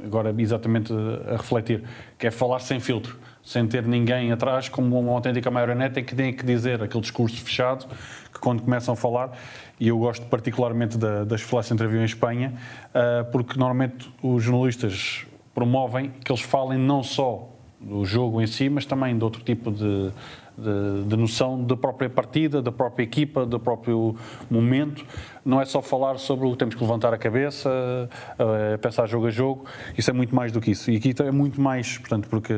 [0.03, 0.93] agora exatamente
[1.27, 1.83] a refletir,
[2.17, 6.31] que é falar sem filtro, sem ter ninguém atrás como uma autêntica marioneta que tem
[6.31, 7.87] que dizer aquele discurso fechado
[8.31, 9.31] que quando começam a falar
[9.79, 12.53] e eu gosto particularmente da, das flash interview em Espanha,
[12.89, 15.25] uh, porque normalmente os jornalistas
[15.55, 19.71] promovem que eles falem não só do jogo em si, mas também de outro tipo
[19.71, 20.11] de,
[20.57, 24.15] de, de, noção da própria partida, da própria equipa, do próprio
[24.49, 25.05] momento.
[25.45, 29.27] Não é só falar sobre o que temos que levantar a cabeça, uh, pensar jogo
[29.27, 29.65] a jogo.
[29.97, 30.91] Isso é muito mais do que isso.
[30.91, 32.53] E aqui é muito mais, portanto, porque.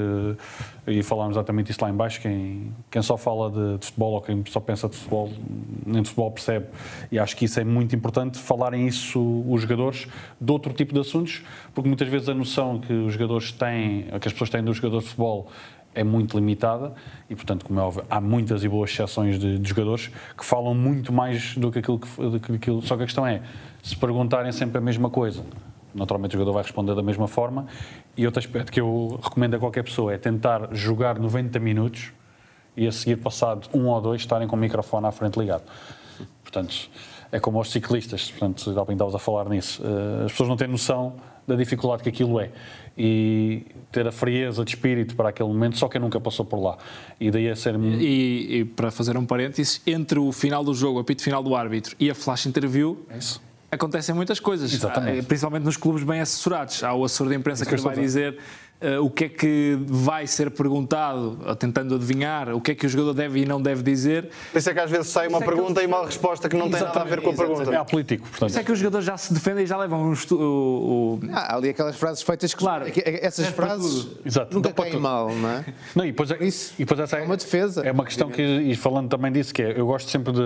[0.87, 2.19] E falámos exatamente isso lá em baixo.
[2.19, 5.31] Quem, quem só fala de, de, futebol ou quem só pensa de futebol,
[5.85, 6.65] nem de futebol percebe.
[7.11, 10.07] E acho que isso é muito importante, falarem isso os jogadores
[10.41, 11.43] de outro tipo de assuntos,
[11.75, 15.01] porque muitas vezes a noção que os jogadores têm, que as pessoas têm do jogador
[15.01, 15.47] de futebol
[15.93, 16.93] é muito limitada
[17.29, 20.73] e, portanto, como é óbvio, há muitas e boas exceções de, de jogadores que falam
[20.73, 22.81] muito mais do que aquilo que, do que aquilo.
[22.81, 23.41] Só que a questão é,
[23.83, 25.43] se perguntarem sempre a mesma coisa,
[25.93, 27.65] naturalmente o jogador vai responder da mesma forma.
[28.15, 32.11] E outro aspecto que eu recomendo a qualquer pessoa é tentar jogar 90 minutos
[32.77, 35.63] e a seguir, passado um ou dois, estarem com o microfone à frente ligado.
[36.43, 36.89] Portanto,
[37.31, 39.81] é como aos ciclistas, portanto, já estavas a falar nisso.
[39.83, 41.15] Eh, as pessoas não têm noção
[41.47, 42.49] da dificuldade que aquilo é.
[42.97, 46.77] E ter a frieza de espírito para aquele momento, só quem nunca passou por lá.
[47.19, 47.75] E daí a ser.
[47.75, 51.55] E, e para fazer um parênteses, entre o final do jogo, o apito final do
[51.55, 53.19] árbitro e a flash interview, é
[53.71, 55.19] acontecem muitas coisas, Exatamente.
[55.19, 56.83] Ah, principalmente nos clubes bem assessorados.
[56.83, 58.37] Há o assessor de imprensa que que vai dizer
[58.81, 62.89] ah, o que é que vai ser perguntado, tentando adivinhar o que é que o
[62.89, 64.29] jogador deve e não deve dizer.
[64.51, 66.69] Por isso é que às vezes sai uma é pergunta e uma resposta que não
[66.69, 67.71] tem nada a ver com a pergunta.
[67.73, 68.49] É apolítico, portanto.
[68.49, 71.19] Isso é que os jogadores já se defendem e já levam um estu- o, o-
[71.31, 72.59] Ah, ali aquelas frases feitas que.
[72.59, 72.87] Claro.
[72.87, 74.07] é que- é Essas para frases.
[74.25, 74.53] Exato.
[74.55, 75.65] nunca para caem mal, não é?
[75.95, 77.85] Não, e depois, é, Isso e depois essa é, é uma defesa.
[77.85, 80.41] É uma questão que, e falando também disso, que é, eu gosto sempre de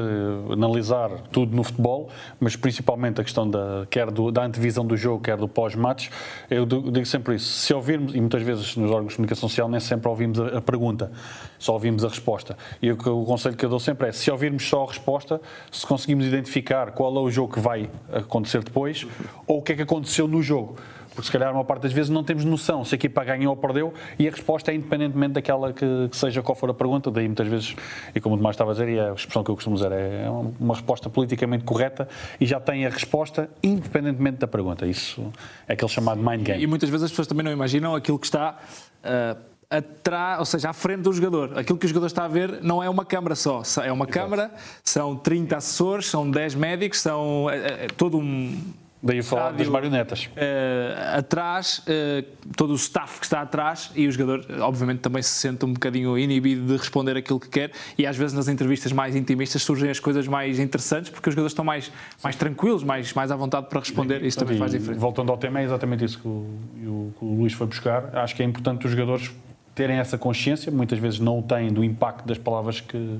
[0.51, 2.09] analisar tudo no futebol,
[2.39, 6.07] mas principalmente a questão da, quer do, da antevisão do jogo, quer do pós-match,
[6.49, 7.45] eu digo digo sempre isso.
[7.59, 11.11] Se ouvirmos, e muitas vezes nos órgãos de comunicação social nem sempre ouvimos a, pergunta,
[11.59, 12.57] só ouvimos a resposta.
[12.81, 15.85] E o, o conselho que eu dou sempre é, se ouvirmos só a resposta, se
[15.85, 19.05] conseguimos identificar qual é o jogo que vai acontecer depois,
[19.45, 20.77] ou o que é que aconteceu no jogo.
[21.13, 23.57] Porque se calhar uma parte das vezes não temos noção se a equipa ganhou ou
[23.57, 27.11] perdeu e a resposta é independentemente daquela que, que seja qual for a pergunta.
[27.11, 27.75] Daí muitas vezes,
[28.13, 30.27] e como o Tomás estava a dizer, e a expressão que eu costumo dizer, é
[30.59, 32.07] uma resposta politicamente correta
[32.39, 34.85] e já tem a resposta independentemente da pergunta.
[34.85, 35.31] Isso
[35.67, 36.67] é aquele chamado mind E game.
[36.67, 38.57] muitas vezes as pessoas também não imaginam aquilo que está
[39.03, 39.37] ah,
[39.69, 41.57] atrás, ou seja, à frente do jogador.
[41.57, 43.63] Aquilo que o jogador está a ver não é uma câmara só.
[43.83, 44.51] É uma câmara,
[44.83, 48.61] são 30 assessores, são 10 médicos, são é, é todo um.
[49.05, 50.29] Daí eu falar das marionetas.
[50.37, 52.23] ah, atrás, ah,
[52.55, 56.17] todo o staff que está atrás e o jogador, obviamente, também se sente um bocadinho
[56.17, 57.71] inibido de responder aquilo que quer.
[57.97, 61.51] E às vezes nas entrevistas mais intimistas surgem as coisas mais interessantes porque os jogadores
[61.51, 61.91] estão mais,
[62.23, 64.23] mais tranquilos, mais, mais à vontade para responder.
[64.23, 64.99] Isso também E, faz diferença.
[65.01, 68.15] Voltando ao tema, é exatamente isso que o, o- que o Luís foi buscar.
[68.15, 69.29] Acho que é importante os jogadores
[69.75, 73.17] terem essa consciência, muitas vezes não o têm do impacto das palavras que,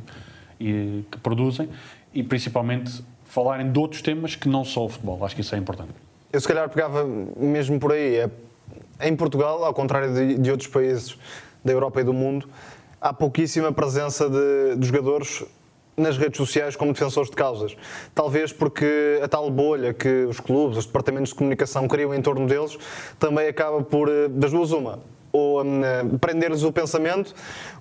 [0.61, 1.67] e- que produzem
[2.13, 3.03] e principalmente
[3.33, 5.25] falarem de outros temas que não só o futebol.
[5.25, 5.91] Acho que isso é importante.
[6.31, 7.03] Eu se calhar pegava
[7.35, 8.17] mesmo por aí.
[8.17, 8.29] É,
[9.01, 11.17] em Portugal, ao contrário de, de outros países
[11.65, 12.47] da Europa e do mundo,
[13.01, 15.43] há pouquíssima presença de, de jogadores
[15.97, 17.75] nas redes sociais como defensores de causas.
[18.13, 22.45] Talvez porque a tal bolha que os clubes, os departamentos de comunicação criam em torno
[22.45, 22.77] deles,
[23.17, 24.99] também acaba por, eh, das duas uma,
[25.31, 27.33] ou hum, eh, prender-lhes o pensamento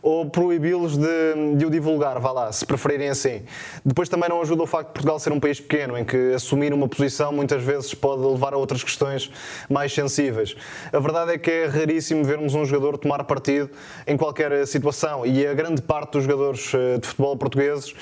[0.02, 3.42] ou proibi-los de, de o divulgar, vá lá, se preferirem assim.
[3.84, 6.74] Depois também não ajuda o facto de Portugal ser um país pequeno, em que assumir
[6.74, 9.30] uma posição muitas vezes pode levar a outras questões
[9.70, 10.56] mais sensíveis.
[10.92, 13.70] A verdade é que é raríssimo vermos um jogador tomar partido
[14.04, 17.94] em qualquer situação e a grande parte dos jogadores eh, de futebol portugueses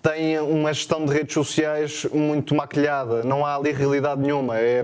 [0.00, 4.56] têm uma gestão de redes sociais muito maquilhada, não há ali realidade nenhuma.
[4.58, 4.82] É,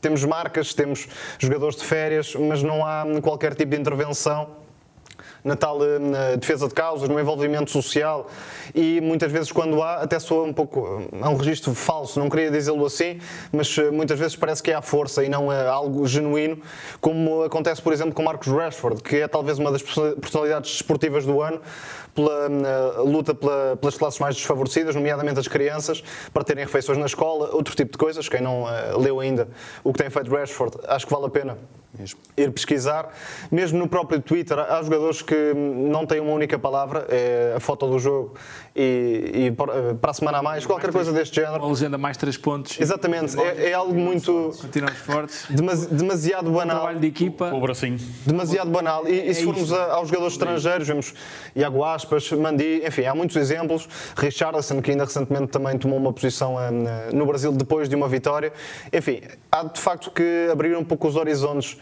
[0.00, 1.06] temos marcas, temos
[1.38, 4.67] jogadores de férias, mas não há qualquer tipo de intervenção
[5.48, 8.28] na tal eh, na defesa de causas, no envolvimento social.
[8.74, 12.28] E muitas vezes quando há, até soa um pouco, eh, é um registro falso, não
[12.28, 13.18] queria dizê-lo assim,
[13.50, 16.60] mas eh, muitas vezes parece que é à força e não é algo genuíno,
[17.00, 21.24] como acontece por exemplo com Marcos Rashford, que é talvez uma das perso- personalidades desportivas
[21.24, 21.60] do ano,
[22.18, 26.02] pela eh, luta pela- pelas classes mais desfavorecidas, nomeadamente as crianças,
[26.32, 29.48] para terem refeições na escola, outro tipo de coisas, quem não eh, leu ainda
[29.84, 31.58] o que tem feito Rashford, acho que vale a pena
[32.36, 33.08] ir pesquisar.
[33.50, 37.88] Mesmo no próprio Twitter, há jogadores que não têm uma única palavra, é a foto
[37.88, 38.34] do jogo
[38.76, 41.58] e, e para para a semana a mais, qualquer coisa deste género.
[41.62, 42.78] Uma legenda mais 3 pontos.
[42.78, 45.46] Exatamente, é, é algo muito Continuamos fortes.
[45.50, 46.76] demasi- demasiado banal.
[46.76, 47.52] Trabalho de equipa.
[47.52, 47.98] O bracinho.
[48.24, 49.08] Demasiado banal.
[49.08, 51.14] E, e se É formos a- aos jogadores estrangeiros, vemos
[51.56, 52.07] Iago Aspas,
[52.38, 53.88] Mandi, enfim, há muitos exemplos.
[54.16, 58.52] Richarlison, que ainda recentemente também tomou uma posição na- no Brasil depois de uma vitória.
[58.92, 61.76] Enfim, há de facto que abrir um pouco os horizontes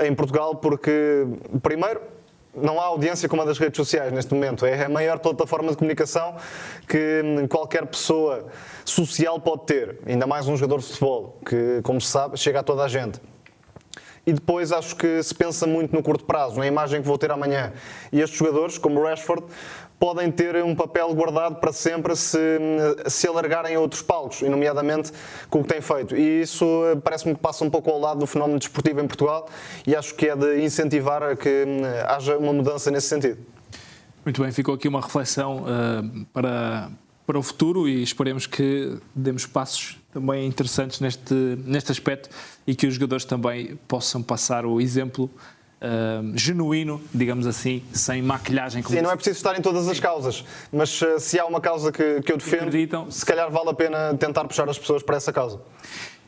[0.00, 1.26] em Portugal, porque,
[1.62, 2.00] primeiro,
[2.54, 4.66] não há audiência como a das redes sociais neste momento.
[4.66, 6.36] É a maior plataforma de comunicação
[6.86, 8.46] que hum, qualquer pessoa
[8.84, 9.98] social pode ter.
[10.06, 13.18] Ainda mais um jogador de futebol, que, como se sabe, chega a toda a gente.
[14.24, 17.30] E depois acho que se pensa muito no curto prazo, na imagem que vou ter
[17.30, 17.72] amanhã.
[18.12, 19.44] E estes jogadores, como Rashford,
[20.02, 22.58] podem ter um papel guardado para sempre se,
[23.06, 25.12] se alargarem a outros palcos, e nomeadamente
[25.48, 26.16] com o que têm feito.
[26.16, 29.48] E isso eh, parece-me que passa um pouco ao lado do fenómeno desportivo em Portugal
[29.86, 33.38] e acho que é de incentivar a que hum, haja uma mudança nesse sentido.
[34.24, 36.02] Muito bem, ficou aqui uma reflexão ah,
[36.32, 36.90] para,
[37.24, 41.34] para o futuro e esperemos que demos passos também interessantes neste,
[41.64, 42.28] neste aspecto
[42.66, 45.30] e que os jogadores também possam passar o exemplo
[45.82, 48.84] ah, genuíno, digamos assim, sem maquilhagem.
[48.84, 51.90] Sim, não é preciso estar em todas as causas, mas eh, se há uma causa
[51.90, 53.10] que, que eu defendo, Acreditam.
[53.10, 55.60] se calhar vale a pena tentar puxar as pessoas para essa causa.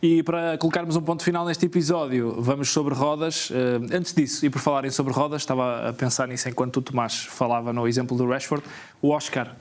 [0.02, 3.48] E para colocarmos um ponto final neste episódio, vamos sobre rodas.
[3.52, 7.24] Eh, antes disso, e por falarem sobre rodas, estava a pensar nisso enquanto o Tomás
[7.24, 8.64] falava no exemplo do Rashford.
[9.00, 9.54] O Oscar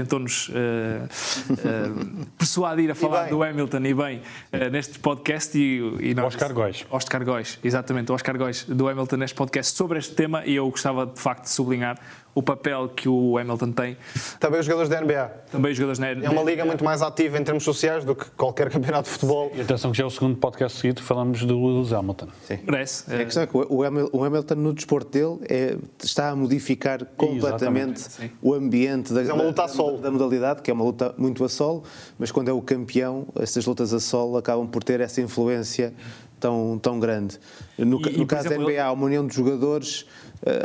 [0.00, 1.02] tentou-nos eh,
[1.50, 6.52] eh, persuadir a falar do Hamilton e bem eh, neste podcast e, e nós, Oscar
[6.52, 6.86] Góis.
[6.90, 10.68] Oscar Góis, exatamente, o Oscar Góis do Hamilton neste podcast sobre este tema e eu
[10.70, 11.98] gostava de facto de sublinhar
[12.34, 13.96] o papel que o Hamilton tem.
[14.38, 15.26] Também os jogadores da NBA.
[15.50, 18.24] Também os jogadores na É uma liga muito mais ativa em termos sociais do que
[18.30, 19.50] qualquer campeonato de futebol.
[19.54, 22.28] E atenção que já é o segundo podcast seguido falamos do Lewis Hamilton.
[22.64, 23.12] Merece.
[23.12, 27.04] A questão é que o Hamil- o Hamilton, no desporto dele, é- está a modificar
[27.16, 28.30] completamente Sim.
[28.40, 29.98] o ambiente da, é uma luta a da- solo.
[29.98, 31.82] da modalidade, que é uma luta muito a solo,
[32.18, 35.92] mas quando é o campeão, essas lutas a solo acabam por ter essa influência
[36.38, 37.38] tão, tão grande.
[37.76, 40.06] No, E- no por caso exemplo, da NBA, há uma união de jogadores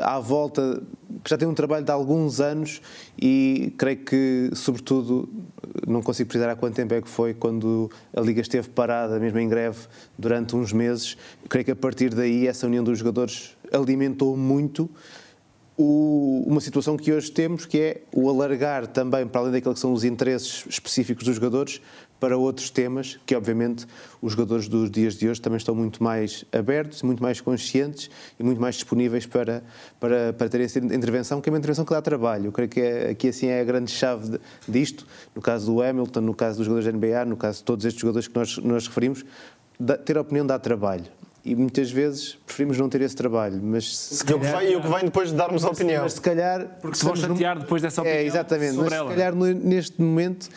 [0.02, 0.82] à volta
[1.24, 2.82] que já tem um trabalho de alguns anos
[3.22, 5.28] e creio que, sobretudo,
[5.88, 9.40] não consigo precisar há quanto tempo é que foi quando a Liga esteve parada, mesmo
[9.40, 9.80] em greve,
[10.18, 11.18] durante uns meses.
[11.50, 14.90] Creio que a partir daí essa união dos jogadores alimentou muito
[15.78, 19.80] o- uma situação que hoje temos, que é o alargar também, para além daquilo que
[19.80, 21.82] são os interesses específicos dos jogadores,
[22.20, 23.86] para outros temas que, obviamente,
[24.22, 28.10] os jogadores dos dias de hoje também estão muito mais abertos, muito mais conscientes
[28.40, 29.64] e muito mais disponíveis para,
[30.00, 32.46] para, para terem essa intervenção, que é uma intervenção que dá trabalho.
[32.48, 35.06] Eu creio que é, aqui assim é a grande chave de- disto,
[35.36, 38.02] no caso do Hamilton, no caso dos jogadores da NBA, no caso de todos estes
[38.02, 39.24] jogadores que nós, nós referimos,
[39.80, 41.06] dá- ter opinião dá trabalho.
[41.44, 44.76] E muitas vezes preferimos não ter esse trabalho, mas se E o que vem, e
[44.78, 46.02] o que vem depois de darmos a opinião.
[46.02, 46.66] mas se calhar.
[46.82, 48.74] Porque se vão estamos num- chatear depois dessa opinião É, exatamente.
[48.74, 49.10] sobre Mas ela.
[49.12, 50.50] se calhar neste momento,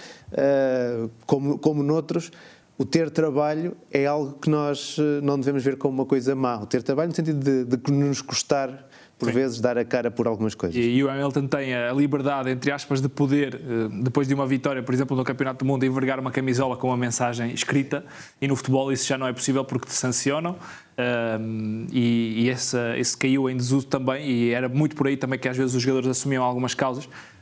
[1.27, 2.31] como, como noutros,
[2.79, 6.61] o ter trabalho é algo que nós eh, não devemos ver como uma coisa má.
[6.61, 10.29] O ter trabalho no sentido de, de nos custar, por vezes, dar a cara por
[10.29, 10.77] algumas coisas.
[10.77, 13.59] E, e o Hamilton tem a liberdade, entre aspas, de poder, eh,
[14.05, 16.97] depois de uma vitória, por exemplo, no Campeonato do Mundo, envergar uma camisola com uma
[16.97, 18.05] mensagem escrita.
[18.41, 20.55] E no futebol isso já não é possível porque te sancionam.
[20.97, 24.25] Ahm, e e essa, esse caiu em desuso também.
[24.31, 27.38] E era muito por aí também que às vezes os jogadores assumiam algumas causas eh,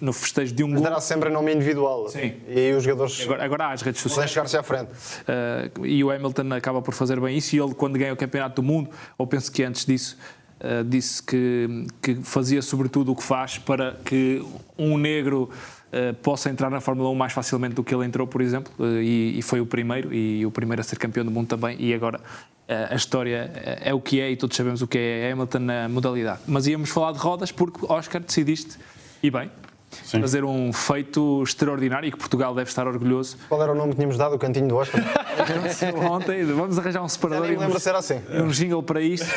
[0.00, 0.88] no festejo de um Mas gol.
[0.88, 2.08] dará sempre em nome individual.
[2.08, 2.34] Sim.
[2.48, 4.30] E aí os jogadores Agora, agora há as redes sociais.
[4.30, 4.88] chegar-se à frente.
[4.88, 7.54] Uh, e o Hamilton acaba por fazer bem isso.
[7.54, 10.16] E ele, quando ganha o Campeonato do Mundo, ou penso que antes disso,
[10.60, 14.42] uh, disse que, que fazia sobretudo o que faz para que
[14.78, 15.50] um negro
[15.92, 18.72] uh, possa entrar na Fórmula 1 mais facilmente do que ele entrou, por exemplo.
[19.02, 21.76] E, e foi o primeiro, e o primeiro a ser campeão do mundo também.
[21.78, 22.18] E agora.
[22.66, 23.50] A história
[23.82, 26.40] é o que é e todos sabemos o que é Hamilton na modalidade.
[26.46, 28.78] Mas íamos falar de rodas porque, Oscar, decidiste,
[29.24, 29.50] e bem,
[29.90, 30.20] Sim.
[30.20, 33.38] fazer um feito extraordinário e que Portugal deve estar orgulhoso.
[33.48, 34.34] Qual era o nome que tínhamos dado?
[34.34, 35.00] O cantinho do Oscar?
[36.10, 38.20] Ontem, vamos arranjar um separador e me lembro uns- se era assim.
[38.30, 39.26] um jingle para isto.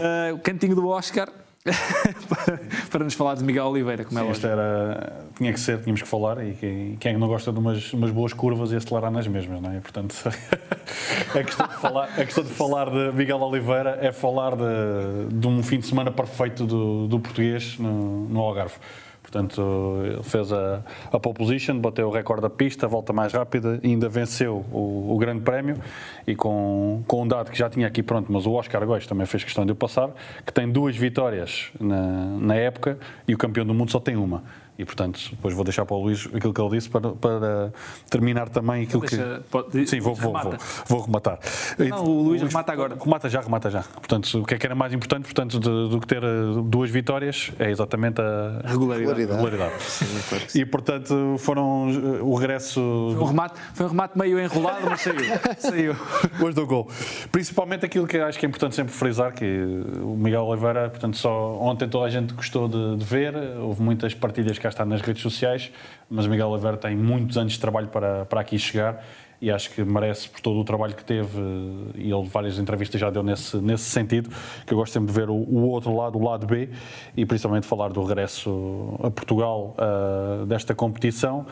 [0.00, 1.28] Uh, o cantinho do Oscar
[2.90, 4.60] para, nos falar de Miguel Oliveira, como é Sim, isto lógico.
[4.62, 7.58] era, tinha que ser, tínhamos que falar e que- quem é que não gosta de
[7.58, 9.76] umas, umas boas curvas e acelerar nas mesmas, não é?
[9.76, 10.14] E, portanto,
[11.34, 15.46] a questão, de falar, a questão de falar de Miguel Oliveira é falar de, de
[15.46, 18.74] um fim de semana perfeito do, do português no, no Algarve.
[19.30, 23.80] Portanto, ele fez a, a pole position, bateu o recorde da pista, volta mais rápida,
[23.82, 25.76] ainda venceu o, o grande prémio
[26.26, 29.26] e com, com um dado que já tinha aqui pronto, mas o Oscar Góis também
[29.26, 30.10] fez questão de o passar,
[30.44, 34.42] que tem duas vitórias na, na época e o campeão do mundo só tem uma.
[34.80, 37.72] E, portanto, depois vou deixar para o Luís aquilo que ele disse para, para
[38.08, 39.48] terminar também aquilo Deixa- que...
[39.50, 40.54] pode- Sim, vou, vou, vou,
[40.86, 41.38] vou rematar.
[41.78, 42.96] Não, o Luís remata agora.
[42.98, 43.82] Remata já, remata já.
[43.82, 46.26] Portanto, o que é que era mais importante portanto, de- do que ter eh,
[46.64, 49.30] duas vitórias é exatamente a Regularidade.
[49.32, 49.74] regularidade.
[50.54, 55.20] E, portanto, foram eh, o regresso Um remate, foi um remate meio enrolado, mas saiu.
[55.58, 55.96] saiu.
[56.22, 56.88] Depois do gol.
[57.30, 59.44] Principalmente aquilo que acho que é importante sempre frisar, que
[60.02, 64.14] o Miguel Oliveira, portanto, só ontem toda a gente gostou de, de ver, houve muitas
[64.14, 65.70] partilhas cá está nas redes sociais,
[66.08, 69.04] mas Miguel Oliveira tem muitos anos de trabalho para, para aqui chegar
[69.40, 71.40] e acho que merece por todo o trabalho que teve
[71.94, 74.30] e ele várias entrevistas já deu nesse, nesse sentido,
[74.66, 76.68] que eu gosto sempre de ver o, o outro lado, o lado B
[77.16, 81.46] e principalmente falar do regresso a Portugal ah, desta competição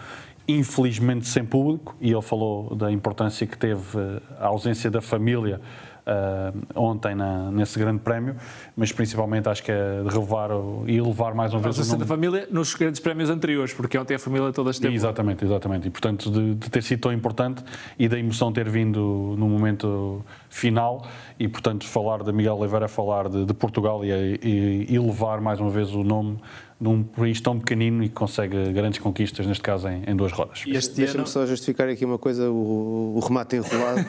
[0.48, 5.60] infelizmente sem público, e ele falou da importância que teve eh, a ausência da família
[6.08, 8.34] eh, ontem na- nesse grande prémio,
[8.74, 11.98] mas principalmente acho que é de relevar o- e elevar mais uma vez o nome.
[11.98, 14.94] da família nos grandes prémios anteriores, porque ontem a família toda esteve.
[14.94, 15.86] Exatamente, exatamente.
[15.86, 17.62] E portanto, de, de ter sido tão importante
[17.98, 21.06] e da emoção ter vindo no momento final,
[21.38, 25.60] e portanto, falar de Miguel Oliveira falar de, de Portugal e, e, e elevar mais
[25.60, 26.38] uma vez o nome
[26.80, 30.62] num país tão pequenino e que consegue grandes conquistas, neste caso em, em duas rodas.
[30.64, 34.06] Deixa-me ano, só justificar aqui uma coisa, o, o remate enrolado,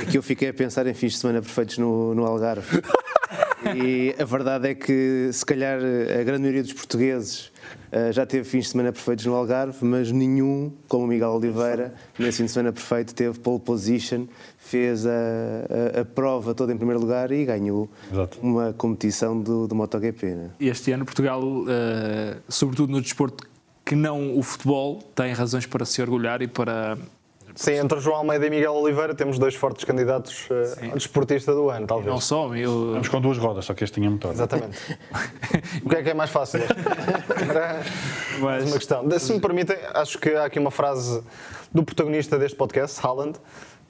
[0.00, 2.82] é que eu fiquei a pensar em fins de semana perfeitos no, no Algarve.
[3.76, 7.52] E a verdade é que, se calhar, a grande maioria dos portugueses
[7.90, 11.94] eh, já teve fins de semana perfeitos no Algarve, mas nenhum, como o Miguel Oliveira,
[12.18, 14.26] nesse fim de semana perfeito, teve pole position,
[14.72, 18.38] fez a, a- a prova toda em primeiro lugar e ganhou Exato.
[18.42, 20.26] uma competição do, do MotoGP.
[20.26, 20.50] Né?
[20.58, 23.46] este ano Portugal, eh, sobretudo no desporto
[23.84, 26.96] que não o futebol, tem razões para se orgulhar e para
[27.54, 31.68] Sim, entre João Almeida e Miguel Oliveira temos dois fortes candidatos uh, ao desportista do
[31.68, 32.10] ano, talvez.
[32.10, 32.92] Não só, eu...
[32.92, 34.32] Vamos com duas rodas, só que este tinha motor.
[34.32, 34.78] Exatamente.
[35.84, 36.60] o que é que é mais fácil?
[38.40, 39.06] mais uma questão.
[39.18, 41.22] Se me permitem, acho que há aqui uma frase
[41.72, 43.38] do protagonista deste podcast, Haaland,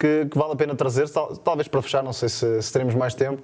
[0.02, 2.92] que, que vale a pena trazer, tal, talvez para fechar, não sei se, se teremos
[2.92, 3.40] mais tempo.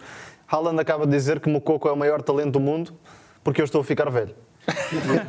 [0.49, 2.93] Haaland acaba de dizer que Mococo é o maior talento do mundo
[3.45, 4.35] porque eu estou a ficar velho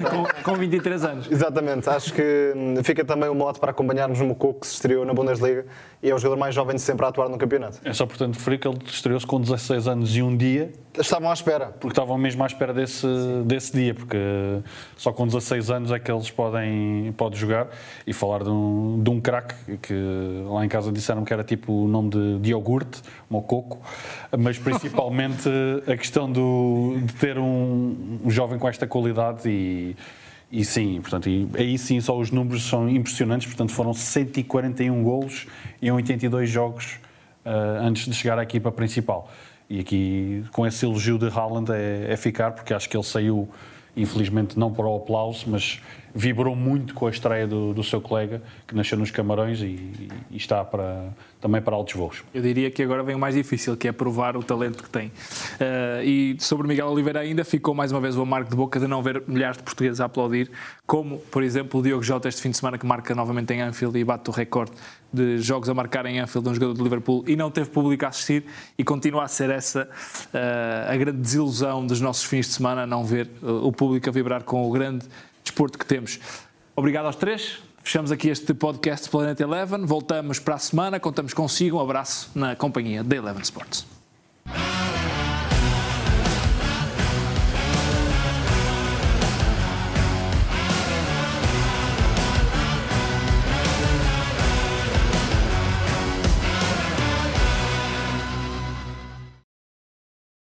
[0.10, 1.32] com, com 23 anos.
[1.32, 2.54] Exatamente, acho que
[2.84, 5.66] fica também o mote para acompanharmos o Mococo que se estreou na Bundesliga
[6.02, 7.80] e é o jogador mais jovem de sempre a atuar no campeonato.
[7.84, 10.72] É só, portanto, referir que ele estreou-se com 16 anos e um dia.
[10.98, 11.68] Estavam à espera.
[11.68, 13.08] Porque estavam mesmo à espera desse,
[13.46, 14.18] desse dia, porque
[14.96, 17.68] só com 16 anos é que eles podem, podem jogar
[18.08, 19.94] e falar de um, de um craque que
[20.46, 23.80] lá em casa disseram que era tipo o nome de, de iogurte, mococo,
[24.38, 25.50] mas principalmente
[25.86, 29.96] a questão do, de ter um, um jovem com esta qualidade e
[30.52, 35.46] e sim, portanto, e aí sim só os números são impressionantes, portanto foram 141 golos
[35.80, 37.00] em 82 jogos
[37.46, 39.30] uh, antes de chegar à equipa principal.
[39.70, 43.48] E aqui, com esse elogio de Haaland, é, é ficar, porque acho que ele saiu
[43.96, 45.80] infelizmente não para o aplauso, mas
[46.14, 50.38] vibrou muito com a estreia do, do seu colega, que nasceu nos Camarões e, e,
[50.38, 52.24] está para, também para altos voos.
[52.34, 55.08] Eu diria que agora vem o mais difícil, que é provar o talento que tem.
[55.08, 58.88] Uh, e sobre Miguel Oliveira ainda ficou mais uma vez o amargo de boca de
[58.88, 60.50] não ver milhares de portugueses a aplaudir,
[60.86, 63.98] como, por exemplo, o Diogo Jota este fim de semana, que marca novamente em Anfield
[63.98, 64.74] e bate o recorde
[65.12, 68.06] de jogos a marcar em Anfield de um jogador de Liverpool e não teve público
[68.06, 68.46] a assistir
[68.78, 69.90] e continua a ser essa
[70.34, 74.12] uh, a grande desilusão dos nossos fins de semana, não ver uh, o público a
[74.12, 75.06] vibrar com o grande
[75.50, 76.20] desporto que temos.
[76.76, 77.60] Obrigado aos três.
[77.84, 79.86] Fechamos aqui este podcast Planeta Eleven.
[79.86, 81.00] Voltamos para a semana.
[81.00, 81.78] Contamos consigo.
[81.78, 83.86] Um abraço na companhia da Eleven Sports.